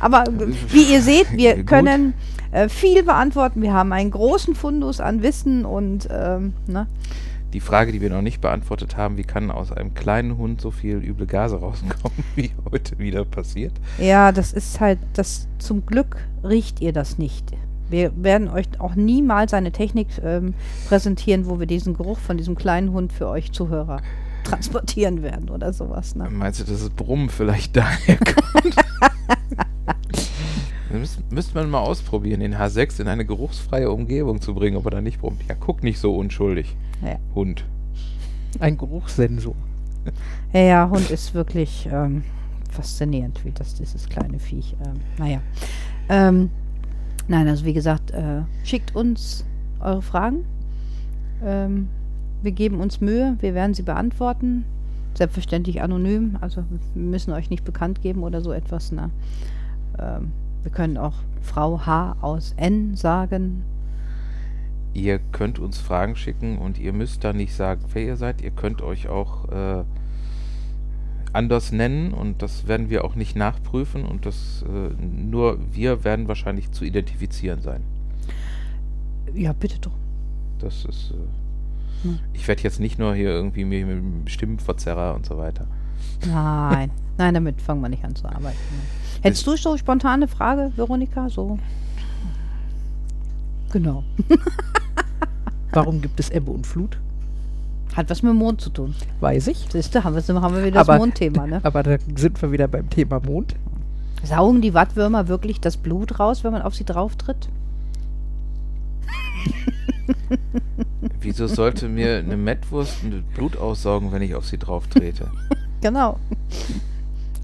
Aber 0.00 0.24
äh, 0.26 0.52
wie 0.68 0.92
ihr 0.92 1.00
seht, 1.02 1.30
wir 1.32 1.56
Gut. 1.58 1.66
können 1.68 2.14
äh, 2.52 2.68
viel 2.68 3.02
beantworten. 3.02 3.60
Wir 3.62 3.72
haben 3.72 3.92
einen 3.92 4.10
großen 4.10 4.54
Fundus 4.54 5.00
an 5.00 5.22
Wissen 5.22 5.64
und 5.64 6.08
ähm, 6.10 6.52
ne? 6.66 6.86
Die 7.52 7.60
Frage, 7.60 7.92
die 7.92 8.00
wir 8.00 8.08
noch 8.08 8.22
nicht 8.22 8.40
beantwortet 8.40 8.96
haben, 8.96 9.18
wie 9.18 9.24
kann 9.24 9.50
aus 9.50 9.72
einem 9.72 9.92
kleinen 9.92 10.38
Hund 10.38 10.60
so 10.62 10.70
viel 10.70 10.96
üble 10.98 11.26
Gase 11.26 11.56
rauskommen, 11.56 12.24
wie 12.34 12.50
heute 12.70 12.98
wieder 12.98 13.24
passiert? 13.24 13.72
ja, 13.98 14.32
das 14.32 14.52
ist 14.52 14.80
halt, 14.80 14.98
das 15.14 15.48
zum 15.58 15.84
Glück 15.84 16.16
riecht 16.44 16.80
ihr 16.80 16.92
das 16.92 17.18
nicht. 17.18 17.52
Wir 17.90 18.10
werden 18.16 18.48
euch 18.48 18.68
auch 18.78 18.94
niemals 18.94 19.52
eine 19.52 19.70
Technik 19.70 20.08
ähm, 20.24 20.54
präsentieren, 20.88 21.46
wo 21.46 21.60
wir 21.60 21.66
diesen 21.66 21.94
Geruch 21.94 22.18
von 22.18 22.38
diesem 22.38 22.54
kleinen 22.54 22.92
Hund 22.92 23.12
für 23.12 23.28
euch 23.28 23.52
Zuhörer 23.52 24.00
transportieren 24.44 25.22
werden 25.22 25.50
oder 25.50 25.74
sowas. 25.74 26.14
Ne? 26.14 26.28
Meinst 26.30 26.60
du, 26.60 26.64
dass 26.64 26.80
das 26.80 26.90
Brummen 26.90 27.28
vielleicht 27.28 27.76
daher 27.76 28.16
kommt? 28.16 28.76
Das 30.92 31.00
müsste, 31.00 31.22
müsste 31.30 31.54
man 31.54 31.70
mal 31.70 31.80
ausprobieren, 31.80 32.40
den 32.40 32.54
H6 32.54 33.00
in 33.00 33.08
eine 33.08 33.24
geruchsfreie 33.24 33.90
Umgebung 33.90 34.42
zu 34.42 34.54
bringen, 34.54 34.76
ob 34.76 34.84
er 34.84 34.90
da 34.90 35.00
nicht 35.00 35.20
brummt. 35.20 35.40
Ja, 35.48 35.54
guck 35.58 35.82
nicht 35.82 35.98
so 35.98 36.14
unschuldig, 36.14 36.76
Ja. 37.02 37.16
Hund. 37.34 37.64
Ein 38.60 38.76
Geruchssensor. 38.76 39.54
Ja, 40.52 40.60
ja, 40.60 40.90
Hund 40.90 41.10
ist 41.10 41.32
wirklich 41.32 41.88
ähm, 41.90 42.22
faszinierend, 42.70 43.42
wie 43.46 43.52
das 43.52 43.74
dieses 43.74 44.06
kleine 44.06 44.38
Viech. 44.38 44.76
Ähm, 44.84 45.00
naja. 45.16 45.40
Ähm, 46.10 46.50
nein, 47.26 47.48
also 47.48 47.64
wie 47.64 47.72
gesagt, 47.72 48.10
äh, 48.10 48.42
schickt 48.62 48.94
uns 48.94 49.46
eure 49.80 50.02
Fragen. 50.02 50.44
Ähm, 51.42 51.88
wir 52.42 52.52
geben 52.52 52.80
uns 52.80 53.00
Mühe, 53.00 53.38
wir 53.40 53.54
werden 53.54 53.72
sie 53.72 53.82
beantworten. 53.82 54.64
Selbstverständlich 55.14 55.80
anonym, 55.80 56.36
also 56.42 56.64
wir 56.94 57.02
müssen 57.02 57.32
euch 57.32 57.48
nicht 57.48 57.64
bekannt 57.64 58.02
geben 58.02 58.22
oder 58.22 58.42
so 58.42 58.52
etwas. 58.52 58.92
Ne? 58.92 59.08
Ähm, 59.98 60.32
wir 60.62 60.70
können 60.70 60.96
auch 60.96 61.14
Frau 61.42 61.84
H 61.84 62.16
aus 62.20 62.54
N 62.56 62.96
sagen. 62.96 63.64
Ihr 64.94 65.18
könnt 65.18 65.58
uns 65.58 65.78
Fragen 65.78 66.16
schicken 66.16 66.58
und 66.58 66.78
ihr 66.78 66.92
müsst 66.92 67.24
da 67.24 67.32
nicht 67.32 67.54
sagen, 67.54 67.82
wer 67.92 68.02
ihr 68.02 68.16
seid. 68.16 68.42
Ihr 68.42 68.50
könnt 68.50 68.82
euch 68.82 69.08
auch 69.08 69.48
äh, 69.50 69.84
anders 71.32 71.72
nennen 71.72 72.12
und 72.12 72.42
das 72.42 72.68
werden 72.68 72.90
wir 72.90 73.04
auch 73.04 73.14
nicht 73.14 73.34
nachprüfen 73.34 74.04
und 74.04 74.26
das 74.26 74.64
äh, 74.68 75.02
nur 75.02 75.58
wir 75.72 76.04
werden 76.04 76.28
wahrscheinlich 76.28 76.70
zu 76.72 76.84
identifizieren 76.84 77.62
sein. 77.62 77.82
Ja, 79.34 79.52
bitte 79.52 79.78
doch. 79.80 79.96
Das 80.58 80.84
ist. 80.84 81.12
Äh, 81.12 81.42
Hm. 82.02 82.18
Ich 82.32 82.46
werde 82.48 82.62
jetzt 82.62 82.80
nicht 82.80 82.98
nur 82.98 83.14
hier 83.14 83.30
irgendwie 83.30 83.64
mit 83.64 84.30
Stimmenverzerrer 84.30 85.14
und 85.14 85.26
so 85.26 85.36
weiter. 85.36 85.66
Nein, 86.26 86.90
nein, 87.18 87.34
damit 87.34 87.60
fangen 87.60 87.80
wir 87.82 87.88
nicht 87.88 88.04
an 88.04 88.14
zu 88.14 88.26
arbeiten. 88.26 88.56
Hättest 89.22 89.46
du 89.46 89.56
so 89.56 89.76
spontane 89.76 90.28
Frage, 90.28 90.72
Veronika? 90.76 91.28
So. 91.28 91.58
Genau. 93.72 94.04
Warum 95.72 96.00
gibt 96.02 96.20
es 96.20 96.30
Ebbe 96.30 96.50
und 96.50 96.66
Flut? 96.66 96.98
Hat 97.96 98.08
was 98.10 98.22
mit 98.22 98.30
dem 98.30 98.36
Mond 98.36 98.60
zu 98.60 98.70
tun. 98.70 98.94
Weiß 99.20 99.46
ich. 99.48 99.66
Siehst 99.70 99.94
du, 99.94 100.02
haben 100.04 100.14
wir, 100.16 100.40
haben 100.40 100.54
wir 100.54 100.64
wieder 100.64 100.80
Aber- 100.80 100.94
das 100.94 100.98
Mondthema, 101.00 101.46
ne? 101.46 101.60
Aber 101.62 101.82
da 101.82 101.96
sind 102.16 102.40
wir 102.40 102.52
wieder 102.52 102.68
beim 102.68 102.88
Thema 102.90 103.20
Mond. 103.20 103.54
Saugen 104.24 104.60
die 104.62 104.72
Wattwürmer 104.74 105.28
wirklich 105.28 105.60
das 105.60 105.76
Blut 105.76 106.18
raus, 106.20 106.44
wenn 106.44 106.52
man 106.52 106.62
auf 106.62 106.74
sie 106.74 106.84
drauf 106.84 107.16
tritt? 107.16 107.48
Wieso 111.20 111.46
sollte 111.46 111.88
mir 111.88 112.18
eine 112.18 112.36
Mettwurst 112.36 113.02
ein 113.02 113.24
Blut 113.34 113.56
aussaugen, 113.56 114.12
wenn 114.12 114.22
ich 114.22 114.34
auf 114.34 114.46
sie 114.46 114.58
drauf 114.58 114.86
trete? 114.86 115.28
Genau. 115.82 116.18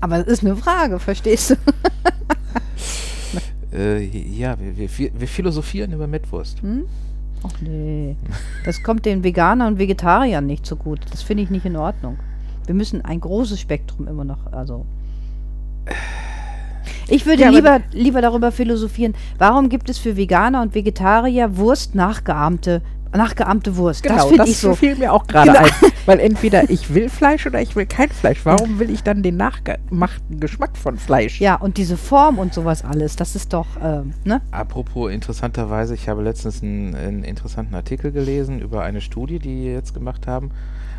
Aber 0.00 0.18
das 0.18 0.28
ist 0.28 0.45
eine 0.45 0.57
Frage, 0.57 0.99
verstehst 0.99 1.50
du? 1.50 1.54
äh, 3.76 4.02
ja, 4.04 4.57
wir, 4.59 4.88
wir, 4.97 5.11
wir 5.18 5.28
philosophieren 5.28 5.92
über 5.92 6.07
Mettwurst. 6.07 6.62
Hm? 6.62 6.85
Ach 7.42 7.61
nee. 7.61 8.16
Das 8.64 8.83
kommt 8.83 9.04
den 9.04 9.23
Veganern 9.23 9.75
und 9.75 9.78
Vegetariern 9.78 10.47
nicht 10.47 10.66
so 10.66 10.76
gut. 10.76 11.00
Das 11.11 11.23
finde 11.23 11.42
ich 11.42 11.50
nicht 11.50 11.66
in 11.66 11.76
Ordnung. 11.76 12.16
Wir 12.66 12.75
müssen 12.75 13.04
ein 13.04 13.21
großes 13.21 13.61
Spektrum 13.61 14.09
immer 14.09 14.25
noch, 14.25 14.52
also. 14.52 14.87
Ich 17.09 17.25
würde 17.25 17.42
Ja, 17.42 17.49
lieber, 17.49 17.80
lieber 17.92 18.21
darüber 18.21 18.52
philosophieren, 18.52 19.14
warum 19.38 19.71
gibt 19.71 19.88
es 19.88 19.99
für 19.99 20.16
Veganer 20.16 20.61
und 20.61 20.75
Vegetarier 20.75 21.57
Wurst 21.57 21.95
nachgeahmte, 21.95 22.83
nachgeahmte 23.12 23.76
Wurst? 23.76 24.04
das 24.04 24.12
Genau, 24.12 24.22
finde 24.26 24.38
das, 24.38 24.48
ich 24.50 24.58
so. 24.58 24.74
fiel 24.74 24.96
mir 24.96 25.12
auch 25.12 25.26
gerade 25.26 25.52
Genau. 25.52 25.64
ein. 25.64 25.70
Weil 26.06 26.20
entweder 26.20 26.70
ich 26.70 26.94
will 26.94 27.08
Fleisch 27.10 27.46
oder 27.46 27.60
ich 27.60 27.76
will 27.76 27.84
kein 27.86 28.08
Fleisch. 28.08 28.40
Warum 28.44 28.78
will 28.78 28.88
ich 28.90 29.02
dann 29.02 29.22
den 29.22 29.36
nachgemachten 29.36 30.40
Geschmack 30.40 30.76
von 30.76 30.96
Fleisch? 30.96 31.40
Ja, 31.40 31.56
und 31.56 31.76
diese 31.76 31.96
Form 31.98 32.38
und 32.38 32.54
sowas 32.54 32.82
alles, 32.84 33.16
das 33.16 33.36
ist 33.36 33.52
doch, 33.52 33.66
ähm, 33.82 34.14
ne? 34.24 34.40
Apropos 34.50 35.10
interessanterweise, 35.12 35.94
ich 35.94 36.08
habe 36.08 36.22
letztens 36.22 36.62
einen, 36.62 36.94
einen 36.94 37.24
interessanten 37.24 37.74
Artikel 37.74 38.10
gelesen 38.12 38.60
über 38.60 38.82
eine 38.84 39.00
Studie, 39.00 39.38
die 39.38 39.48
die 39.48 39.64
jetzt 39.64 39.92
gemacht 39.94 40.26
haben, 40.26 40.50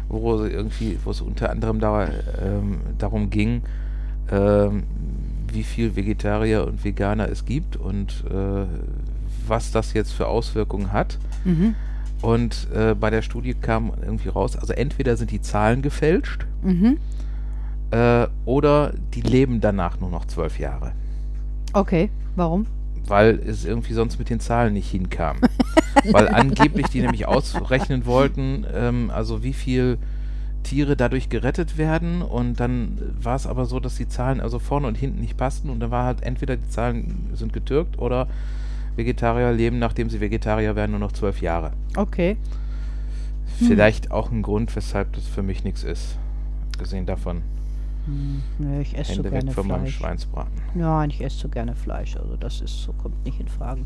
wo 0.10 0.38
sie 0.38 0.50
irgendwie, 0.50 0.98
wo 1.04 1.12
es 1.12 1.22
unter 1.22 1.50
anderem 1.50 1.80
da, 1.80 2.08
ähm, 2.44 2.82
darum 2.98 3.30
ging, 3.30 3.62
ähm, 4.32 4.84
wie 5.52 5.64
viel 5.64 5.96
Vegetarier 5.96 6.66
und 6.68 6.84
Veganer 6.84 7.30
es 7.30 7.46
gibt 7.46 7.76
und 7.78 8.24
äh, 8.30 8.66
was 9.48 9.72
das 9.72 9.94
jetzt 9.94 10.12
für 10.12 10.28
Auswirkungen 10.28 10.92
hat. 10.94 11.18
Mhm. 11.46 11.74
Und 12.22 12.68
äh, 12.74 12.96
bei 12.96 13.10
der 13.10 13.22
Studie 13.22 13.54
kam 13.54 13.92
irgendwie 14.02 14.30
raus, 14.30 14.58
also 14.58 14.74
entweder 14.74 15.16
sind 15.18 15.32
die 15.32 15.42
Zahlen 15.42 15.82
gefälscht 15.82 16.46
Mhm. 16.64 16.98
äh, 17.92 18.28
oder 18.46 18.94
die 19.14 19.22
leben 19.22 19.62
danach 19.62 20.00
nur 20.00 20.10
noch 20.10 20.26
zwölf 20.26 20.60
Jahre. 20.60 20.92
Okay, 21.74 22.10
warum? 22.36 22.66
weil 23.08 23.40
es 23.40 23.66
irgendwie 23.66 23.94
sonst 23.94 24.20
mit 24.20 24.30
den 24.30 24.40
Zahlen 24.40 24.74
nicht 24.74 24.92
hinkam. 24.92 25.38
weil 26.12 26.28
angeblich 26.30 26.88
die 26.88 27.02
nämlich 27.02 27.28
ausrechnen 27.28 28.06
wollten, 28.06 28.66
ähm, 28.72 29.10
also 29.12 29.42
wie 29.44 29.54
viel 29.54 29.98
Tiere 30.62 30.96
dadurch 30.96 31.30
gerettet 31.30 31.78
werden 31.78 32.22
und 32.22 32.60
dann 32.60 33.00
war 33.20 33.36
es 33.36 33.48
aber 33.48 33.66
so, 33.66 33.80
dass 33.80 33.96
die 33.96 34.08
Zahlen 34.08 34.40
also 34.40 34.60
vorne 34.60 34.86
und 34.88 34.96
hinten 34.96 35.22
nicht 35.22 35.38
passten 35.38 35.70
und 35.72 35.80
dann 35.80 35.90
war 35.90 36.06
halt 36.06 36.22
entweder 36.22 36.56
die 36.58 36.70
Zahlen 36.70 37.30
sind 37.34 37.52
getürkt 37.54 37.98
oder 37.98 38.28
Vegetarier 39.00 39.52
leben, 39.52 39.80
nachdem 39.80 40.10
sie 40.10 40.20
Vegetarier 40.20 40.76
werden, 40.76 40.92
nur 40.92 41.00
noch 41.00 41.14
zwölf 41.14 41.42
Jahre. 41.42 41.72
Okay. 41.96 42.38
Vielleicht 43.58 44.12
auch 44.12 44.32
ein 44.32 44.42
Grund, 44.42 44.76
weshalb 44.76 45.14
das 45.14 45.26
für 45.26 45.42
mich 45.42 45.64
nichts 45.64 45.84
ist. 45.84 46.18
Gesehen 46.78 47.06
davon, 47.06 47.42
Hm, 48.06 48.42
nö, 48.58 48.82
ich 48.82 48.98
esse 48.98 49.14
so 49.14 49.18
Hände 49.18 49.32
weg 49.32 49.40
gerne 49.42 49.52
von 49.52 49.68
meinem 49.68 49.82
Fleisch. 49.82 49.96
Schweinsbraten. 49.98 50.62
Ja, 50.76 51.04
ich 51.06 51.22
esse 51.22 51.38
so 51.38 51.50
gerne 51.50 51.76
Fleisch, 51.76 52.16
also 52.18 52.36
das 52.38 52.62
ist 52.62 52.82
so, 52.84 52.94
kommt 52.94 53.24
nicht 53.26 53.40
in 53.40 53.48
Frage. 53.48 53.82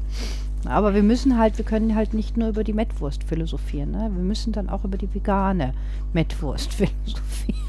Aber 0.66 0.94
wir 0.94 1.04
müssen 1.04 1.38
halt, 1.38 1.58
wir 1.58 1.66
können 1.66 1.96
halt 1.96 2.14
nicht 2.14 2.38
nur 2.38 2.50
über 2.50 2.64
die 2.64 2.74
Mettwurst 2.74 3.24
philosophieren, 3.24 3.92
ne? 3.92 4.10
Wir 4.14 4.24
müssen 4.24 4.54
dann 4.54 4.70
auch 4.70 4.86
über 4.86 4.98
die 4.98 5.14
vegane 5.14 5.74
Mettwurst 6.14 6.74
philosophieren. 6.74 7.60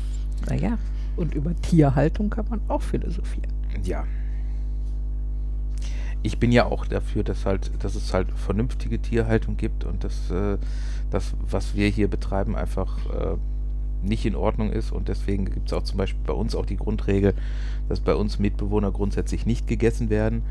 Naja, 0.49 0.79
und 1.17 1.35
über 1.35 1.57
Tierhaltung 1.57 2.31
kann 2.31 2.47
man 2.49 2.61
auch 2.69 2.83
philosophieren. 2.83 3.53
Ja. 3.83 4.05
Ich 6.25 6.39
bin 6.39 6.51
ja 6.53 6.65
auch 6.65 6.87
dafür, 6.87 7.23
dass 7.23 7.45
halt, 7.47 7.71
dass 7.85 7.95
es 7.95 8.13
halt 8.13 8.33
vernünftige 8.33 8.99
Tierhaltung 9.01 9.57
gibt 9.57 9.85
und 9.85 10.03
dass 10.05 10.31
äh, 10.31 10.59
das, 11.11 11.35
was 11.49 11.77
wir 11.77 11.87
hier 11.89 12.09
betreiben, 12.09 12.57
einfach 12.57 12.99
äh, 13.15 13.37
nicht 14.03 14.27
in 14.27 14.35
Ordnung 14.35 14.71
ist 14.73 14.91
und 14.91 15.09
deswegen 15.09 15.45
gibt 15.45 15.69
es 15.69 15.73
auch 15.75 15.83
zum 15.83 15.99
Beispiel 15.99 16.23
bei 16.27 16.33
uns 16.33 16.55
auch 16.57 16.67
die 16.67 16.77
Grundregel, 16.79 17.35
dass 17.89 18.01
bei 18.01 18.15
uns 18.15 18.39
Mitbewohner 18.39 18.91
grundsätzlich 18.91 19.47
nicht 19.47 19.67
gegessen 19.69 20.11
werden. 20.11 20.43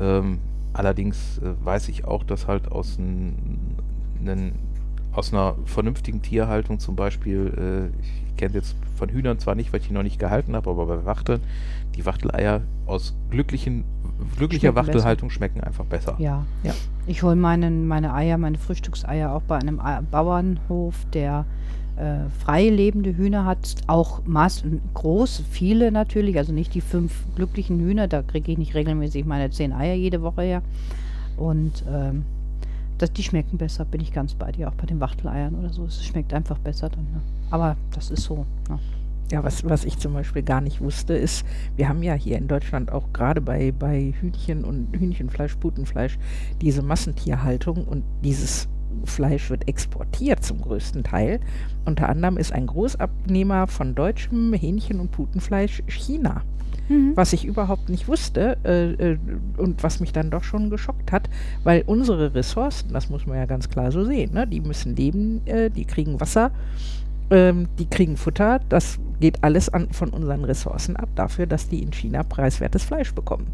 Ähm, 0.00 0.38
allerdings 0.74 1.38
äh, 1.38 1.54
weiß 1.64 1.88
ich 1.90 2.04
auch, 2.04 2.24
dass 2.24 2.48
halt 2.48 2.70
aus, 2.72 2.98
nen- 2.98 4.52
aus 5.18 5.32
einer 5.32 5.56
vernünftigen 5.64 6.22
Tierhaltung 6.22 6.78
zum 6.78 6.94
Beispiel, 6.96 7.90
äh, 7.92 8.02
ich 8.02 8.36
kenne 8.36 8.54
jetzt 8.54 8.76
von 8.96 9.08
Hühnern 9.08 9.38
zwar 9.38 9.56
nicht, 9.56 9.72
weil 9.72 9.80
ich 9.80 9.88
die 9.88 9.92
noch 9.92 10.04
nicht 10.04 10.18
gehalten 10.18 10.54
habe, 10.54 10.70
aber 10.70 10.86
bei 10.86 11.04
Wachteln, 11.04 11.40
die 11.96 12.06
Wachteleier 12.06 12.60
aus 12.86 13.14
glücklichen, 13.30 13.84
glücklicher 14.36 14.68
Schmecken 14.68 14.76
Wachtelhaltung 14.86 15.30
schmecken 15.30 15.60
einfach 15.60 15.84
besser. 15.84 16.14
Ja, 16.18 16.46
ja. 16.62 16.72
Ich 17.08 17.22
hole 17.24 17.34
meinen, 17.34 17.88
meine 17.88 18.14
Eier, 18.14 18.38
meine 18.38 18.58
Frühstückseier 18.58 19.32
auch 19.32 19.42
bei 19.42 19.56
einem 19.58 19.80
Ei- 19.80 20.00
Bauernhof, 20.08 20.94
der 21.12 21.44
äh, 21.96 22.28
frei 22.44 22.68
lebende 22.68 23.16
Hühner 23.16 23.44
hat. 23.44 23.74
Auch 23.88 24.20
maß 24.24 24.62
groß, 24.94 25.42
viele 25.50 25.90
natürlich, 25.90 26.38
also 26.38 26.52
nicht 26.52 26.74
die 26.74 26.80
fünf 26.80 27.12
glücklichen 27.34 27.80
Hühner, 27.80 28.06
da 28.06 28.22
kriege 28.22 28.52
ich 28.52 28.58
nicht 28.58 28.76
regelmäßig 28.76 29.24
meine 29.24 29.50
zehn 29.50 29.72
Eier 29.72 29.94
jede 29.94 30.22
Woche 30.22 30.42
her. 30.42 30.62
Und 31.36 31.84
ähm, 31.92 32.24
das, 32.98 33.12
die 33.12 33.22
schmecken 33.22 33.58
besser, 33.58 33.84
bin 33.84 34.00
ich 34.00 34.12
ganz 34.12 34.34
bei 34.34 34.52
dir, 34.52 34.68
auch 34.68 34.74
bei 34.74 34.86
den 34.86 35.00
Wachteleiern 35.00 35.54
oder 35.54 35.70
so. 35.70 35.84
Es 35.84 36.04
schmeckt 36.04 36.34
einfach 36.34 36.58
besser 36.58 36.88
dann. 36.88 37.04
Ne? 37.04 37.20
Aber 37.50 37.76
das 37.94 38.10
ist 38.10 38.24
so. 38.24 38.44
Ne? 38.68 38.78
Ja, 39.30 39.44
was, 39.44 39.62
was 39.68 39.84
ich 39.84 39.98
zum 39.98 40.14
Beispiel 40.14 40.42
gar 40.42 40.60
nicht 40.60 40.80
wusste, 40.80 41.12
ist, 41.14 41.44
wir 41.76 41.88
haben 41.88 42.02
ja 42.02 42.14
hier 42.14 42.38
in 42.38 42.48
Deutschland 42.48 42.90
auch 42.90 43.12
gerade 43.12 43.40
bei, 43.40 43.72
bei 43.72 44.14
Hühnchen 44.20 44.64
und 44.64 44.88
Hühnchenfleisch, 44.98 45.56
Putenfleisch 45.56 46.18
diese 46.62 46.82
Massentierhaltung 46.82 47.84
und 47.86 48.04
dieses 48.24 48.68
Fleisch 49.04 49.50
wird 49.50 49.68
exportiert 49.68 50.42
zum 50.42 50.62
größten 50.62 51.04
Teil. 51.04 51.40
Unter 51.84 52.08
anderem 52.08 52.38
ist 52.38 52.52
ein 52.52 52.66
Großabnehmer 52.66 53.66
von 53.66 53.94
deutschem 53.94 54.54
Hähnchen- 54.54 54.98
und 54.98 55.10
Putenfleisch 55.10 55.82
China. 55.86 56.42
Was 57.14 57.32
ich 57.32 57.44
überhaupt 57.44 57.88
nicht 57.88 58.08
wusste 58.08 58.56
äh, 58.64 59.12
äh, 59.12 59.18
und 59.56 59.82
was 59.82 60.00
mich 60.00 60.12
dann 60.12 60.30
doch 60.30 60.42
schon 60.42 60.70
geschockt 60.70 61.12
hat, 61.12 61.28
weil 61.64 61.82
unsere 61.86 62.34
Ressourcen, 62.34 62.92
das 62.92 63.10
muss 63.10 63.26
man 63.26 63.36
ja 63.36 63.46
ganz 63.46 63.68
klar 63.68 63.92
so 63.92 64.04
sehen, 64.04 64.32
ne, 64.32 64.46
die 64.46 64.60
müssen 64.60 64.96
leben, 64.96 65.46
äh, 65.46 65.70
die 65.70 65.84
kriegen 65.84 66.20
Wasser, 66.20 66.50
ähm, 67.30 67.68
die 67.78 67.86
kriegen 67.86 68.16
Futter, 68.16 68.60
das 68.68 68.98
geht 69.20 69.44
alles 69.44 69.68
an, 69.68 69.90
von 69.92 70.10
unseren 70.10 70.44
Ressourcen 70.44 70.96
ab, 70.96 71.08
dafür, 71.14 71.46
dass 71.46 71.68
die 71.68 71.82
in 71.82 71.92
China 71.92 72.22
preiswertes 72.22 72.84
Fleisch 72.84 73.12
bekommen. 73.14 73.46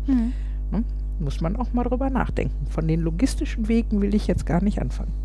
Ne? 0.71 0.85
Muss 1.21 1.41
man 1.41 1.57
auch 1.57 1.73
mal 1.73 1.85
drüber 1.85 2.11
nachdenken. 2.11 2.67
Von 2.71 2.89
den 2.89 3.01
logistischen 3.01 3.69
Wegen 3.69 4.01
will 4.01 4.15
ich 4.15 4.27
jetzt 4.27 4.47
gar 4.47 4.63
nicht 4.63 4.81
anfangen. 4.81 5.24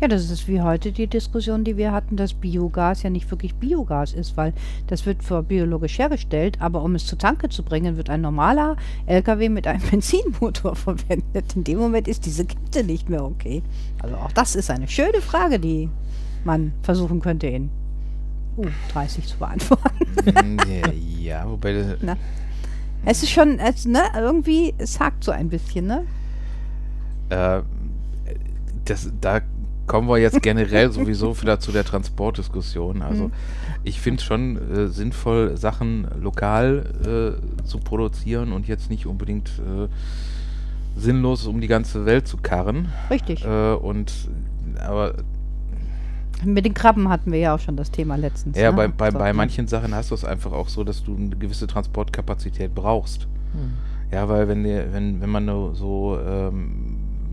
Ja, 0.00 0.08
das 0.08 0.30
ist 0.30 0.48
wie 0.48 0.60
heute 0.60 0.92
die 0.92 1.06
Diskussion, 1.06 1.64
die 1.64 1.76
wir 1.76 1.92
hatten, 1.92 2.16
dass 2.16 2.34
Biogas 2.34 3.02
ja 3.02 3.10
nicht 3.10 3.30
wirklich 3.30 3.54
Biogas 3.54 4.12
ist, 4.12 4.36
weil 4.36 4.52
das 4.86 5.06
wird 5.06 5.22
für 5.22 5.42
biologisch 5.42 5.98
hergestellt, 5.98 6.60
aber 6.60 6.82
um 6.82 6.94
es 6.94 7.06
zur 7.06 7.18
Tanke 7.18 7.48
zu 7.48 7.62
bringen, 7.62 7.96
wird 7.96 8.10
ein 8.10 8.20
normaler 8.20 8.76
LKW 9.06 9.48
mit 9.48 9.66
einem 9.66 9.82
Benzinmotor 9.90 10.76
verwendet. 10.76 11.56
In 11.56 11.64
dem 11.64 11.78
Moment 11.78 12.08
ist 12.08 12.26
diese 12.26 12.44
Kette 12.44 12.84
nicht 12.84 13.08
mehr 13.08 13.24
okay. 13.24 13.62
Also 14.02 14.16
auch 14.16 14.32
das 14.32 14.56
ist 14.56 14.70
eine 14.70 14.88
schöne 14.88 15.20
Frage, 15.20 15.58
die 15.58 15.88
man 16.44 16.72
versuchen 16.82 17.20
könnte 17.20 17.46
in 17.46 17.70
U30 18.58 19.26
zu 19.26 19.38
beantworten. 19.38 20.58
Ja, 21.18 21.48
wobei 21.48 21.72
das, 21.72 21.86
Na, 22.02 22.16
es 23.06 23.22
ist 23.22 23.30
schon, 23.30 23.58
es, 23.58 23.86
ne, 23.86 24.02
irgendwie, 24.14 24.74
es 24.76 25.00
hakt 25.00 25.24
so 25.24 25.32
ein 25.32 25.48
bisschen, 25.48 25.86
ne? 25.86 26.04
äh, 27.30 27.62
das, 28.84 29.10
da 29.20 29.40
kommen 29.86 30.08
wir 30.08 30.18
jetzt 30.18 30.40
generell 30.42 30.90
sowieso 30.90 31.40
wieder 31.40 31.60
zu 31.60 31.72
der 31.72 31.84
Transportdiskussion. 31.84 33.02
Also 33.02 33.24
Mhm. 33.28 33.32
ich 33.84 34.00
finde 34.00 34.18
es 34.20 34.24
schon 34.24 34.56
äh, 34.74 34.88
sinnvoll, 34.88 35.56
Sachen 35.56 36.06
lokal 36.20 37.38
äh, 37.60 37.64
zu 37.66 37.78
produzieren 37.78 38.52
und 38.52 38.66
jetzt 38.66 38.90
nicht 38.90 39.06
unbedingt 39.06 39.48
äh, 39.60 39.88
sinnlos 40.98 41.46
um 41.46 41.60
die 41.60 41.66
ganze 41.68 42.06
Welt 42.06 42.26
zu 42.28 42.36
karren. 42.38 42.88
Richtig. 43.10 43.44
Äh, 43.44 43.72
und 43.74 44.12
aber 44.80 45.14
Mit 46.44 46.64
den 46.64 46.74
Krabben 46.74 47.08
hatten 47.08 47.32
wir 47.32 47.38
ja 47.38 47.54
auch 47.54 47.60
schon 47.60 47.76
das 47.76 47.90
Thema 47.90 48.16
letztens. 48.16 48.56
ja, 48.56 48.70
ne? 48.70 48.76
bei, 48.76 48.88
bei, 48.88 49.10
So, 49.10 49.18
bei 49.18 49.32
manchen 49.32 49.66
Sachen 49.66 49.94
hast 49.94 50.10
du 50.10 50.14
es 50.14 50.24
einfach 50.24 50.52
auch 50.52 50.68
so, 50.68 50.84
dass 50.84 51.02
du 51.04 51.16
eine 51.16 51.30
gewisse 51.36 51.66
Transportkapazität 51.66 52.74
brauchst. 52.74 53.26
Ja, 54.10 54.28
weil 54.28 54.48
wenn, 54.48 54.64
wenn, 54.64 55.20
wenn 55.20 55.30
man 55.30 55.44
nur 55.44 55.74
so 55.74 56.18
ähm, 56.24 56.83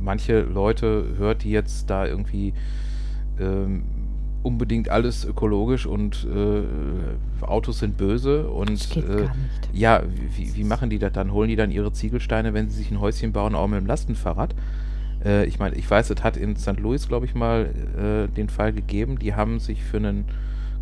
manche 0.01 0.41
Leute 0.41 1.05
hört, 1.17 1.43
die 1.43 1.51
jetzt 1.51 1.89
da 1.89 2.05
irgendwie 2.05 2.53
ähm, 3.39 3.83
unbedingt 4.43 4.89
alles 4.89 5.25
ökologisch 5.25 5.85
und 5.85 6.25
äh, 6.25 7.43
Autos 7.45 7.79
sind 7.79 7.97
böse 7.97 8.47
und 8.47 8.97
äh, 8.97 9.27
ja, 9.73 10.01
wie, 10.35 10.55
wie 10.55 10.63
machen 10.63 10.89
die 10.89 10.99
das 10.99 11.13
dann? 11.13 11.31
Holen 11.31 11.49
die 11.49 11.55
dann 11.55 11.71
ihre 11.71 11.91
Ziegelsteine, 11.91 12.53
wenn 12.53 12.69
sie 12.69 12.77
sich 12.77 12.91
ein 12.91 12.99
Häuschen 12.99 13.31
bauen, 13.31 13.55
auch 13.55 13.67
mit 13.67 13.79
dem 13.79 13.85
Lastenfahrrad? 13.85 14.55
Äh, 15.23 15.45
ich 15.45 15.59
meine, 15.59 15.75
ich 15.75 15.89
weiß, 15.89 16.09
es 16.09 16.23
hat 16.23 16.37
in 16.37 16.55
St. 16.55 16.79
Louis, 16.79 17.07
glaube 17.07 17.25
ich, 17.25 17.35
mal 17.35 17.69
äh, 17.97 18.33
den 18.33 18.49
Fall 18.49 18.73
gegeben, 18.73 19.19
die 19.19 19.35
haben 19.35 19.59
sich 19.59 19.83
für 19.83 19.97
ein 19.97 20.25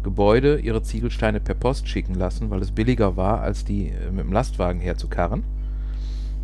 Gebäude 0.04 0.60
ihre 0.60 0.82
Ziegelsteine 0.82 1.42
per 1.42 1.56
Post 1.56 1.90
schicken 1.90 2.16
lassen, 2.16 2.50
weil 2.50 2.62
es 2.62 2.72
billiger 2.72 3.18
war, 3.18 3.42
als 3.42 3.66
die 3.66 3.90
äh, 3.90 4.12
mit 4.12 4.26
dem 4.26 4.32
Lastwagen 4.32 4.80
herzukarren. 4.80 5.44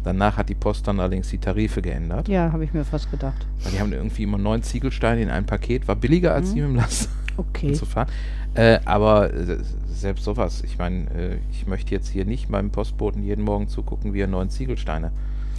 Danach 0.06 0.38
hat 0.38 0.50
die 0.50 0.56
Post 0.56 0.88
dann 0.88 1.00
allerdings 1.00 1.30
die 1.30 1.40
Tarife 1.40 1.82
geändert. 1.82 2.28
Ja, 2.28 2.52
habe 2.52 2.64
ich 2.64 2.74
mir 2.74 2.86
fast 2.86 3.10
gedacht. 3.12 3.46
Weil 3.64 3.72
die 3.74 3.80
haben 3.80 3.92
irgendwie 3.92 4.24
immer 4.24 4.38
neun 4.38 4.62
Ziegelsteine 4.64 5.22
in 5.22 5.30
ein 5.30 5.46
Paket, 5.46 5.88
war 5.88 5.96
billiger 5.96 6.34
als 6.34 6.54
die 6.54 6.62
mit 6.62 6.70
dem 6.70 6.76
Lastwagen 6.76 7.16
Okay. 7.38 7.74
zu 7.74 7.86
fahren. 7.86 8.08
Äh, 8.54 8.80
aber 8.86 9.34
äh, 9.34 9.58
selbst 9.90 10.24
sowas, 10.24 10.62
ich 10.64 10.78
meine, 10.78 11.10
äh, 11.12 11.38
ich 11.52 11.68
möchte 11.68 11.92
jetzt 11.92 12.08
hier 12.08 12.24
nicht 12.24 12.50
meinem 12.50 12.70
Postboten 12.70 13.24
jeden 13.24 13.44
Morgen 13.44 13.68
zugucken, 13.68 14.14
wie 14.14 14.22
er 14.22 14.28
neun 14.28 14.50
Ziegelsteine 14.50 15.12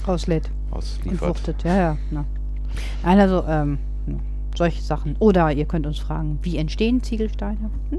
Auslädt 0.06 0.48
und 0.70 0.76
ausliefert. 0.78 1.28
wuchtet. 1.28 1.64
Ja, 1.64 1.76
ja. 1.76 1.98
Na. 2.10 2.24
Nein, 3.02 3.18
also, 3.18 3.44
ähm, 3.48 3.78
solche 4.56 4.80
Sachen. 4.80 5.16
Oder 5.18 5.52
ihr 5.52 5.66
könnt 5.66 5.86
uns 5.86 5.98
fragen, 5.98 6.38
wie 6.42 6.56
entstehen 6.56 7.02
Ziegelsteine? 7.02 7.70
Hm? 7.90 7.98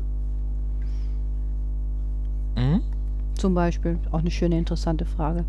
Mhm. 2.56 2.82
Zum 3.36 3.54
Beispiel. 3.54 3.98
Auch 4.12 4.20
eine 4.20 4.32
schöne, 4.32 4.58
interessante 4.58 5.06
Frage. 5.06 5.44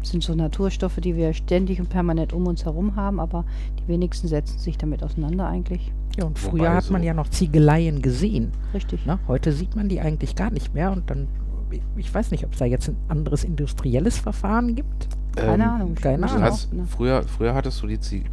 Das 0.00 0.10
sind 0.10 0.22
so 0.22 0.34
Naturstoffe, 0.34 0.96
die 0.96 1.14
wir 1.14 1.32
ständig 1.34 1.78
und 1.80 1.88
permanent 1.90 2.32
um 2.32 2.46
uns 2.46 2.64
herum 2.64 2.96
haben, 2.96 3.20
aber 3.20 3.44
die 3.78 3.88
wenigsten 3.88 4.28
setzen 4.28 4.58
sich 4.58 4.78
damit 4.78 5.02
auseinander 5.02 5.46
eigentlich. 5.46 5.92
Ja, 6.18 6.24
und 6.24 6.42
Wobei 6.44 6.50
früher 6.58 6.74
hat 6.74 6.90
man 6.90 7.02
so- 7.02 7.06
ja 7.06 7.14
noch 7.14 7.28
Ziegeleien 7.28 8.00
gesehen. 8.02 8.50
Richtig. 8.74 9.04
Ne? 9.06 9.18
Heute 9.28 9.52
sieht 9.52 9.76
man 9.76 9.88
die 9.88 10.00
eigentlich 10.00 10.34
gar 10.34 10.50
nicht 10.50 10.74
mehr 10.74 10.90
und 10.90 11.08
dann, 11.10 11.28
ich- 11.96 12.14
weiß 12.14 12.30
nicht, 12.30 12.44
ob 12.44 12.52
es 12.52 12.58
da 12.58 12.64
jetzt 12.64 12.88
ein 12.88 12.96
anderes 13.08 13.44
industrielles 13.44 14.18
Verfahren 14.18 14.74
gibt. 14.74 15.08
Keine 15.36 15.70
Ahnung. 15.70 15.94
keine 15.94 16.28
Ahnung. 16.28 16.58
ne? 16.72 16.84
früher, 16.86 17.22
früher 17.22 17.54
hattest 17.54 17.82
du 17.82 17.86
die 17.86 18.00
Ziegel. 18.00 18.30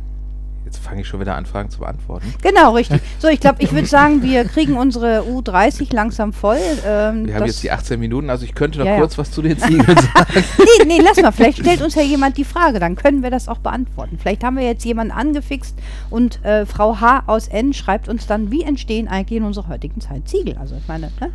Jetzt 0.67 0.79
fange 0.79 0.99
ich 0.99 1.07
schon 1.07 1.21
wieder 1.21 1.35
an, 1.37 1.45
Fragen 1.45 1.69
zu 1.69 1.79
beantworten. 1.79 2.33
Genau, 2.41 2.73
richtig. 2.73 2.99
So, 3.19 3.29
ich 3.29 3.39
glaube, 3.39 3.63
ich 3.63 3.71
würde 3.71 3.87
sagen, 3.87 4.21
wir 4.21 4.43
kriegen 4.43 4.75
unsere 4.75 5.21
U30 5.21 5.93
langsam 5.95 6.33
voll. 6.33 6.59
Ähm, 6.85 7.25
Wir 7.25 7.35
haben 7.35 7.45
jetzt 7.45 7.63
die 7.63 7.71
18 7.71 7.97
Minuten, 7.97 8.29
also 8.29 8.43
ich 8.43 8.53
könnte 8.53 8.79
noch 8.79 8.85
Ja, 8.85 8.93
ja. 8.95 8.99
kurz 8.99 9.17
was 9.17 9.31
zu 9.31 9.41
den 9.41 9.57
Ziegeln 9.57 9.85
sagen. 9.85 10.43
nee, 10.59 10.85
nee, 10.85 10.99
lass 11.01 11.15
mal. 11.21 11.31
Vielleicht 11.31 11.59
stellt 11.59 11.81
uns 11.81 11.95
ja 11.95 12.01
jemand 12.01 12.35
die 12.37 12.43
Frage, 12.43 12.79
dann 12.79 12.95
können 12.97 13.23
wir 13.23 13.31
das 13.31 13.47
auch 13.47 13.59
beantworten. 13.59 14.17
Vielleicht 14.21 14.43
haben 14.43 14.57
wir 14.57 14.63
jetzt 14.65 14.83
jemanden 14.83 15.13
angefixt 15.13 15.73
und 16.09 16.43
äh, 16.43 16.65
Frau 16.65 16.99
H 16.99 17.23
aus 17.27 17.47
N 17.47 17.71
schreibt 17.73 18.09
uns 18.09 18.27
dann, 18.27 18.51
wie 18.51 18.63
entstehen 18.63 19.07
eigentlich 19.07 19.37
in 19.37 19.45
unserer 19.45 19.69
heutigen 19.69 20.01
Zeit 20.01 20.27
Ziegel? 20.27 20.57
Also 20.57 20.75
ich 20.75 20.87
meine, 20.89 21.11
ne? 21.21 21.31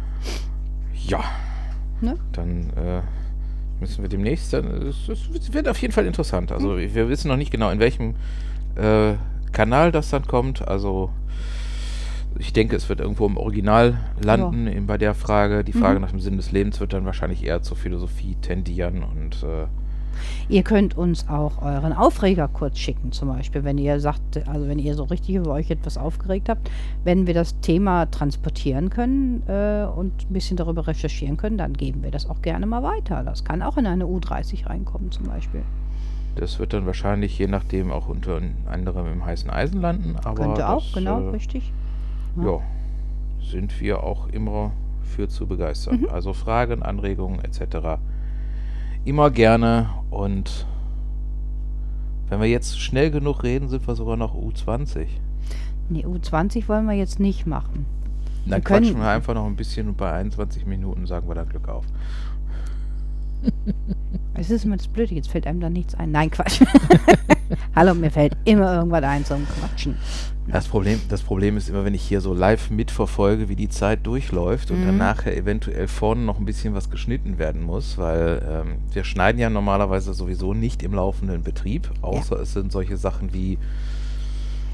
Ja. 1.06 1.24
Ne? 2.02 2.16
Dann 2.32 2.70
äh, 2.76 3.00
müssen 3.80 4.02
wir 4.02 4.08
demnächst. 4.10 4.52
dann- 4.52 4.88
Es, 4.88 5.08
es 5.08 5.52
wird 5.54 5.68
auf 5.68 5.78
jeden 5.78 5.94
Fall 5.94 6.04
interessant. 6.06 6.52
Also 6.52 6.76
Hm. 6.76 6.94
wir 6.94 7.08
wissen 7.08 7.28
noch 7.28 7.36
nicht 7.38 7.50
genau, 7.50 7.70
in 7.70 7.78
welchem 7.80 8.14
äh, 8.76 9.14
Kanal 9.52 9.92
das 9.92 10.10
dann 10.10 10.26
kommt. 10.26 10.66
Also 10.66 11.10
ich 12.38 12.52
denke, 12.52 12.74
es 12.76 12.88
wird 12.88 13.00
irgendwo 13.00 13.26
im 13.26 13.36
Original 13.36 13.98
landen 14.22 14.66
in, 14.66 14.86
bei 14.86 14.96
der 14.98 15.14
Frage. 15.14 15.64
Die 15.64 15.72
Frage 15.72 15.96
Mhm. 15.96 16.00
nach 16.02 16.10
dem 16.10 16.20
Sinn 16.20 16.36
des 16.36 16.50
Lebens 16.52 16.80
wird 16.80 16.92
dann 16.92 17.04
wahrscheinlich 17.04 17.44
eher 17.44 17.62
zur 17.62 17.76
Philosophie 17.76 18.36
tendieren 18.40 19.02
und 19.02 19.42
äh, 19.42 19.66
Ihr 20.48 20.62
könnt 20.62 20.96
uns 20.96 21.28
auch 21.28 21.62
euren 21.62 21.94
Aufreger 21.94 22.46
kurz 22.46 22.78
schicken, 22.78 23.12
zum 23.12 23.28
Beispiel, 23.28 23.64
wenn 23.64 23.78
ihr 23.78 23.98
sagt, 23.98 24.46
also 24.46 24.68
wenn 24.68 24.78
ihr 24.78 24.94
so 24.94 25.04
richtig 25.04 25.36
über 25.36 25.52
euch 25.52 25.70
etwas 25.70 25.96
aufgeregt 25.96 26.50
habt, 26.50 26.70
wenn 27.02 27.26
wir 27.26 27.32
das 27.32 27.58
Thema 27.60 28.06
transportieren 28.06 28.90
können 28.90 29.42
äh, 29.48 29.84
und 29.84 30.12
ein 30.28 30.32
bisschen 30.32 30.58
darüber 30.58 30.86
recherchieren 30.86 31.38
können, 31.38 31.56
dann 31.56 31.72
geben 31.72 32.02
wir 32.02 32.10
das 32.10 32.28
auch 32.28 32.42
gerne 32.42 32.66
mal 32.66 32.82
weiter. 32.82 33.22
Das 33.24 33.42
kann 33.44 33.62
auch 33.62 33.78
in 33.78 33.86
eine 33.86 34.04
U30 34.04 34.66
reinkommen, 34.66 35.10
zum 35.10 35.24
Beispiel. 35.24 35.62
Das 36.36 36.58
wird 36.58 36.72
dann 36.72 36.86
wahrscheinlich 36.86 37.38
je 37.38 37.46
nachdem 37.46 37.90
auch 37.90 38.08
unter 38.08 38.40
anderem 38.66 39.06
im 39.12 39.24
heißen 39.24 39.50
Eisen 39.50 39.80
landen. 39.80 40.16
Aber 40.24 40.34
Könnte 40.34 40.68
auch, 40.68 40.84
das, 40.84 40.92
genau, 40.92 41.20
äh, 41.20 41.30
richtig. 41.30 41.72
Ja. 42.36 42.44
Ja, 42.44 42.60
sind 43.42 43.80
wir 43.80 44.02
auch 44.02 44.28
immer 44.28 44.72
für 45.02 45.28
zu 45.28 45.46
begeistern. 45.46 46.02
Mhm. 46.02 46.08
Also 46.08 46.32
Fragen, 46.32 46.82
Anregungen 46.82 47.40
etc. 47.44 47.98
Immer 49.04 49.30
gerne 49.30 49.90
und 50.10 50.66
wenn 52.28 52.40
wir 52.40 52.48
jetzt 52.48 52.80
schnell 52.80 53.10
genug 53.10 53.42
reden, 53.42 53.68
sind 53.68 53.86
wir 53.86 53.94
sogar 53.94 54.16
noch 54.16 54.34
U20. 54.34 55.06
Nee, 55.90 56.06
U20 56.06 56.66
wollen 56.68 56.86
wir 56.86 56.94
jetzt 56.94 57.20
nicht 57.20 57.46
machen. 57.46 57.84
Dann 58.46 58.58
Wir 58.58 58.64
quatschen 58.64 58.98
wir 58.98 59.08
einfach 59.08 59.34
noch 59.34 59.44
ein 59.44 59.56
bisschen 59.56 59.88
und 59.88 59.96
bei 59.96 60.10
21 60.12 60.66
Minuten 60.66 61.06
sagen 61.06 61.28
wir 61.28 61.34
dann 61.34 61.48
Glück 61.48 61.68
auf. 61.68 61.84
Es 64.34 64.50
ist 64.50 64.64
immer 64.64 64.78
das 64.78 64.88
Blöde, 64.88 65.14
jetzt 65.14 65.28
fällt 65.30 65.46
einem 65.46 65.60
da 65.60 65.68
nichts 65.68 65.94
ein. 65.94 66.10
Nein, 66.10 66.30
Quatsch. 66.30 66.62
Hallo, 67.76 67.94
mir 67.94 68.10
fällt 68.10 68.34
immer 68.44 68.74
irgendwas 68.76 69.04
ein 69.04 69.24
zum 69.26 69.46
Quatschen. 69.46 69.96
Das 70.48 70.66
Problem, 70.66 70.98
das 71.10 71.20
Problem 71.20 71.58
ist 71.58 71.68
immer, 71.68 71.84
wenn 71.84 71.94
ich 71.94 72.02
hier 72.02 72.20
so 72.22 72.32
live 72.32 72.70
mitverfolge, 72.70 73.50
wie 73.50 73.56
die 73.56 73.68
Zeit 73.68 74.06
durchläuft 74.06 74.70
und 74.70 74.80
Mhm. 74.80 74.86
dann 74.86 74.96
nachher 74.98 75.36
eventuell 75.36 75.86
vorne 75.86 76.22
noch 76.22 76.38
ein 76.38 76.46
bisschen 76.46 76.74
was 76.74 76.88
geschnitten 76.90 77.38
werden 77.38 77.62
muss, 77.62 77.98
weil 77.98 78.42
ähm, 78.48 78.78
wir 78.92 79.04
schneiden 79.04 79.38
ja 79.38 79.50
normalerweise 79.50 80.14
sowieso 80.14 80.54
nicht 80.54 80.82
im 80.82 80.94
laufenden 80.94 81.42
Betrieb, 81.42 81.90
außer 82.00 82.40
es 82.40 82.54
sind 82.54 82.72
solche 82.72 82.96
Sachen 82.96 83.34
wie 83.34 83.58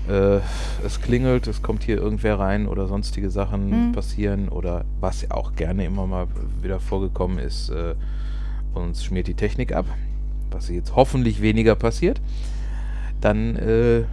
äh, 0.09 0.39
es 0.87 1.01
klingelt, 1.03 1.49
es 1.49 1.63
kommt 1.63 1.83
hier 1.83 1.97
irgendwer 1.99 2.39
rein 2.39 2.67
oder 2.69 2.87
sonstige 2.87 3.29
Sachen 3.31 3.89
Mhm. 3.89 3.93
passieren 3.93 4.49
oder 4.49 4.85
was 5.01 5.23
ja 5.23 5.33
auch 5.33 5.55
gerne 5.57 5.85
immer 5.85 6.07
mal 6.07 6.29
wieder 6.63 6.79
vorgekommen 6.81 7.39
ist, 7.39 7.69
äh, 7.71 7.95
uns 8.79 9.05
schmiert 9.05 9.27
die 9.27 9.35
Technik 9.35 9.75
ab, 9.75 9.87
was 10.51 10.69
jetzt 10.69 10.95
hoffentlich 10.97 11.43
weniger 11.43 11.75
passiert. 11.75 12.21
Dann 13.21 13.57
äh, 13.57 14.05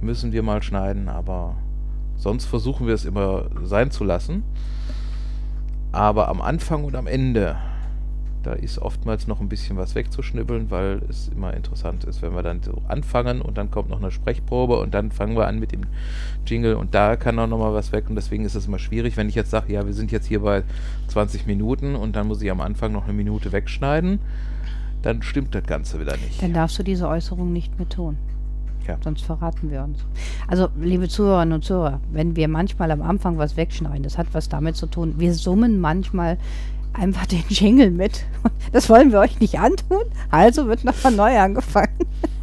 müssen 0.00 0.32
wir 0.32 0.42
mal 0.42 0.62
schneiden, 0.62 1.08
aber 1.08 1.56
sonst 2.16 2.44
versuchen 2.44 2.86
wir 2.86 2.94
es 2.94 3.04
immer 3.04 3.46
sein 3.64 3.90
zu 3.90 4.04
lassen. 4.04 4.42
Aber 5.92 6.28
am 6.28 6.40
Anfang 6.40 6.84
und 6.84 6.96
am 6.96 7.06
Ende, 7.06 7.56
da 8.44 8.52
ist 8.52 8.78
oftmals 8.78 9.26
noch 9.26 9.40
ein 9.40 9.48
bisschen 9.48 9.76
was 9.76 9.94
wegzuschnibbeln, 9.94 10.70
weil 10.70 11.02
es 11.08 11.28
immer 11.28 11.54
interessant 11.54 12.04
ist, 12.04 12.22
wenn 12.22 12.34
wir 12.34 12.42
dann 12.42 12.62
so 12.62 12.82
anfangen 12.88 13.40
und 13.40 13.58
dann 13.58 13.70
kommt 13.70 13.90
noch 13.90 13.98
eine 13.98 14.10
Sprechprobe 14.10 14.78
und 14.78 14.94
dann 14.94 15.10
fangen 15.10 15.36
wir 15.36 15.46
an 15.46 15.58
mit 15.58 15.72
dem 15.72 15.82
Jingle 16.46 16.74
und 16.74 16.94
da 16.94 17.16
kann 17.16 17.38
auch 17.38 17.46
noch 17.46 17.58
mal 17.58 17.74
was 17.74 17.92
weg 17.92 18.08
und 18.08 18.16
deswegen 18.16 18.44
ist 18.44 18.54
es 18.54 18.66
immer 18.66 18.78
schwierig, 18.78 19.16
wenn 19.16 19.28
ich 19.28 19.34
jetzt 19.34 19.50
sage, 19.50 19.72
ja, 19.72 19.86
wir 19.86 19.94
sind 19.94 20.12
jetzt 20.12 20.26
hier 20.26 20.40
bei 20.40 20.62
20 21.08 21.46
Minuten 21.46 21.96
und 21.96 22.14
dann 22.16 22.28
muss 22.28 22.42
ich 22.42 22.50
am 22.50 22.60
Anfang 22.60 22.92
noch 22.92 23.04
eine 23.04 23.12
Minute 23.12 23.52
wegschneiden, 23.52 24.20
dann 25.02 25.22
stimmt 25.22 25.54
das 25.54 25.64
Ganze 25.64 26.00
wieder 26.00 26.16
nicht. 26.16 26.42
Dann 26.42 26.52
darfst 26.52 26.78
du 26.78 26.82
diese 26.82 27.08
Äußerung 27.08 27.52
nicht 27.52 27.78
mehr 27.78 27.88
tun. 27.88 28.16
Ja. 28.86 28.98
Sonst 29.02 29.22
verraten 29.24 29.70
wir 29.70 29.82
uns. 29.82 30.04
Also, 30.46 30.68
liebe 30.78 31.08
Zuhörerinnen 31.08 31.54
und 31.54 31.64
Zuhörer, 31.64 32.00
wenn 32.12 32.36
wir 32.36 32.48
manchmal 32.48 32.90
am 32.90 33.00
Anfang 33.00 33.38
was 33.38 33.56
wegschneiden, 33.56 34.02
das 34.02 34.18
hat 34.18 34.26
was 34.32 34.48
damit 34.48 34.76
zu 34.76 34.86
tun. 34.86 35.14
Wir 35.16 35.32
summen 35.34 35.80
manchmal 35.80 36.36
einfach 36.94 37.26
den 37.26 37.44
Jingle 37.48 37.90
mit. 37.90 38.24
Das 38.72 38.88
wollen 38.88 39.12
wir 39.12 39.20
euch 39.20 39.40
nicht 39.40 39.58
antun. 39.58 40.02
Also 40.30 40.66
wird 40.66 40.84
nochmal 40.84 41.12
neu 41.12 41.38
angefangen. 41.38 41.98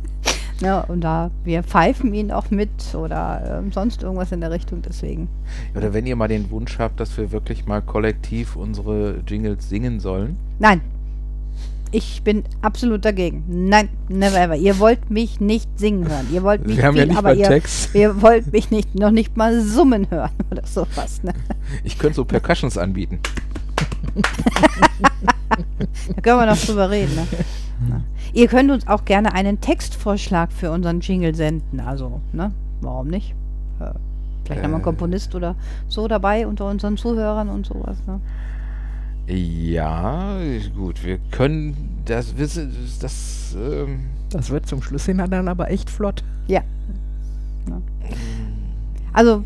ja, 0.61 0.81
und 0.81 1.01
da 1.01 1.31
wir 1.43 1.63
pfeifen 1.63 2.13
ihn 2.13 2.31
auch 2.31 2.51
mit 2.51 2.69
oder 2.93 3.59
ähm, 3.59 3.71
sonst 3.71 4.03
irgendwas 4.03 4.31
in 4.31 4.41
der 4.41 4.51
Richtung. 4.51 4.81
Deswegen. 4.81 5.27
Oder 5.75 5.93
wenn 5.93 6.05
ihr 6.05 6.15
mal 6.15 6.27
den 6.27 6.49
Wunsch 6.51 6.79
habt, 6.79 6.99
dass 6.99 7.17
wir 7.17 7.31
wirklich 7.31 7.65
mal 7.65 7.81
kollektiv 7.81 8.55
unsere 8.55 9.21
Jingles 9.27 9.69
singen 9.69 9.99
sollen. 9.99 10.37
Nein. 10.59 10.81
Ich 11.93 12.21
bin 12.23 12.43
absolut 12.61 13.03
dagegen. 13.03 13.43
Nein, 13.49 13.89
never 14.07 14.39
ever. 14.39 14.55
Ihr 14.55 14.79
wollt 14.79 15.11
mich 15.11 15.41
nicht 15.41 15.67
singen 15.77 16.07
hören. 16.07 16.25
Ihr 16.31 16.41
wollt 16.41 16.65
mich 16.65 16.77
Wir 16.77 16.85
haben 16.85 16.95
ja 16.95 17.01
viel, 17.01 17.09
nicht 17.09 17.17
aber 17.17 17.29
mal 17.29 17.37
ihr, 17.37 17.47
Text. 17.47 17.93
ihr 17.93 18.21
wollt 18.21 18.53
mich 18.53 18.71
nicht 18.71 18.95
noch 18.95 19.11
nicht 19.11 19.35
mal 19.35 19.61
summen 19.61 20.09
hören 20.09 20.31
oder 20.51 20.65
sowas. 20.65 21.21
Ne? 21.21 21.33
Ich 21.83 21.97
könnte 21.99 22.15
so 22.15 22.23
Percussions 22.23 22.77
anbieten. 22.77 23.19
Da 26.15 26.21
können 26.21 26.39
wir 26.39 26.45
noch 26.45 26.57
drüber 26.57 26.89
reden. 26.89 27.15
Ne? 27.15 27.27
Na. 27.89 28.01
Ihr 28.33 28.47
könnt 28.47 28.71
uns 28.71 28.87
auch 28.87 29.03
gerne 29.05 29.33
einen 29.33 29.59
Textvorschlag 29.59 30.51
für 30.51 30.71
unseren 30.71 31.01
Jingle 31.01 31.35
senden. 31.35 31.79
Also, 31.79 32.21
ne? 32.31 32.51
Warum 32.81 33.07
nicht? 33.07 33.35
Äh, 33.79 33.91
vielleicht 34.45 34.63
haben 34.63 34.71
wir 34.71 34.75
einen 34.75 34.81
Äh. 34.81 34.85
Komponist 34.85 35.35
oder 35.35 35.55
so 35.89 36.07
dabei 36.07 36.47
unter 36.47 36.69
unseren 36.69 36.95
Zuhörern 36.97 37.49
und 37.49 37.65
sowas. 37.65 37.97
Ne? 38.07 38.21
Ja, 39.27 40.37
gut, 40.75 41.03
wir 41.03 41.19
können 41.31 42.01
das 42.05 42.37
wissen, 42.37 42.73
das, 43.01 43.55
ähm, 43.59 44.05
Das 44.29 44.49
wird 44.49 44.67
zum 44.67 44.81
Schluss 44.81 45.05
hin 45.05 45.17
dann 45.29 45.47
aber 45.47 45.69
echt 45.69 45.89
flott. 45.89 46.23
Ja. 46.47 46.61
Ne? 47.67 47.81
Also, 49.13 49.43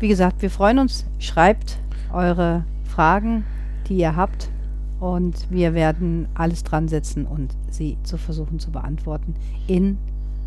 wie 0.00 0.08
gesagt, 0.08 0.42
wir 0.42 0.50
freuen 0.50 0.78
uns. 0.78 1.04
Schreibt 1.18 1.78
eure 2.12 2.64
Fragen, 2.86 3.44
die 3.88 3.96
ihr 3.96 4.16
habt. 4.16 4.50
Und 5.00 5.50
wir 5.50 5.74
werden 5.74 6.28
alles 6.34 6.62
dran 6.64 6.88
setzen 6.88 7.26
und 7.26 7.54
sie 7.68 7.98
zu 8.04 8.16
versuchen 8.16 8.58
zu 8.58 8.70
beantworten 8.70 9.34
in 9.66 9.98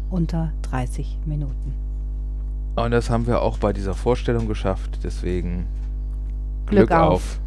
unter 0.10 0.52
30 0.64 1.20
Minuten. 1.26 1.74
und 2.76 2.92
das 2.92 3.10
haben 3.10 3.28
wir 3.28 3.42
auch 3.42 3.58
bei 3.58 3.74
dieser 3.74 3.94
Vorstellung 3.94 4.48
geschafft, 4.48 5.00
deswegen 5.04 5.66
Glück 6.66 6.92
auf. 6.92 7.36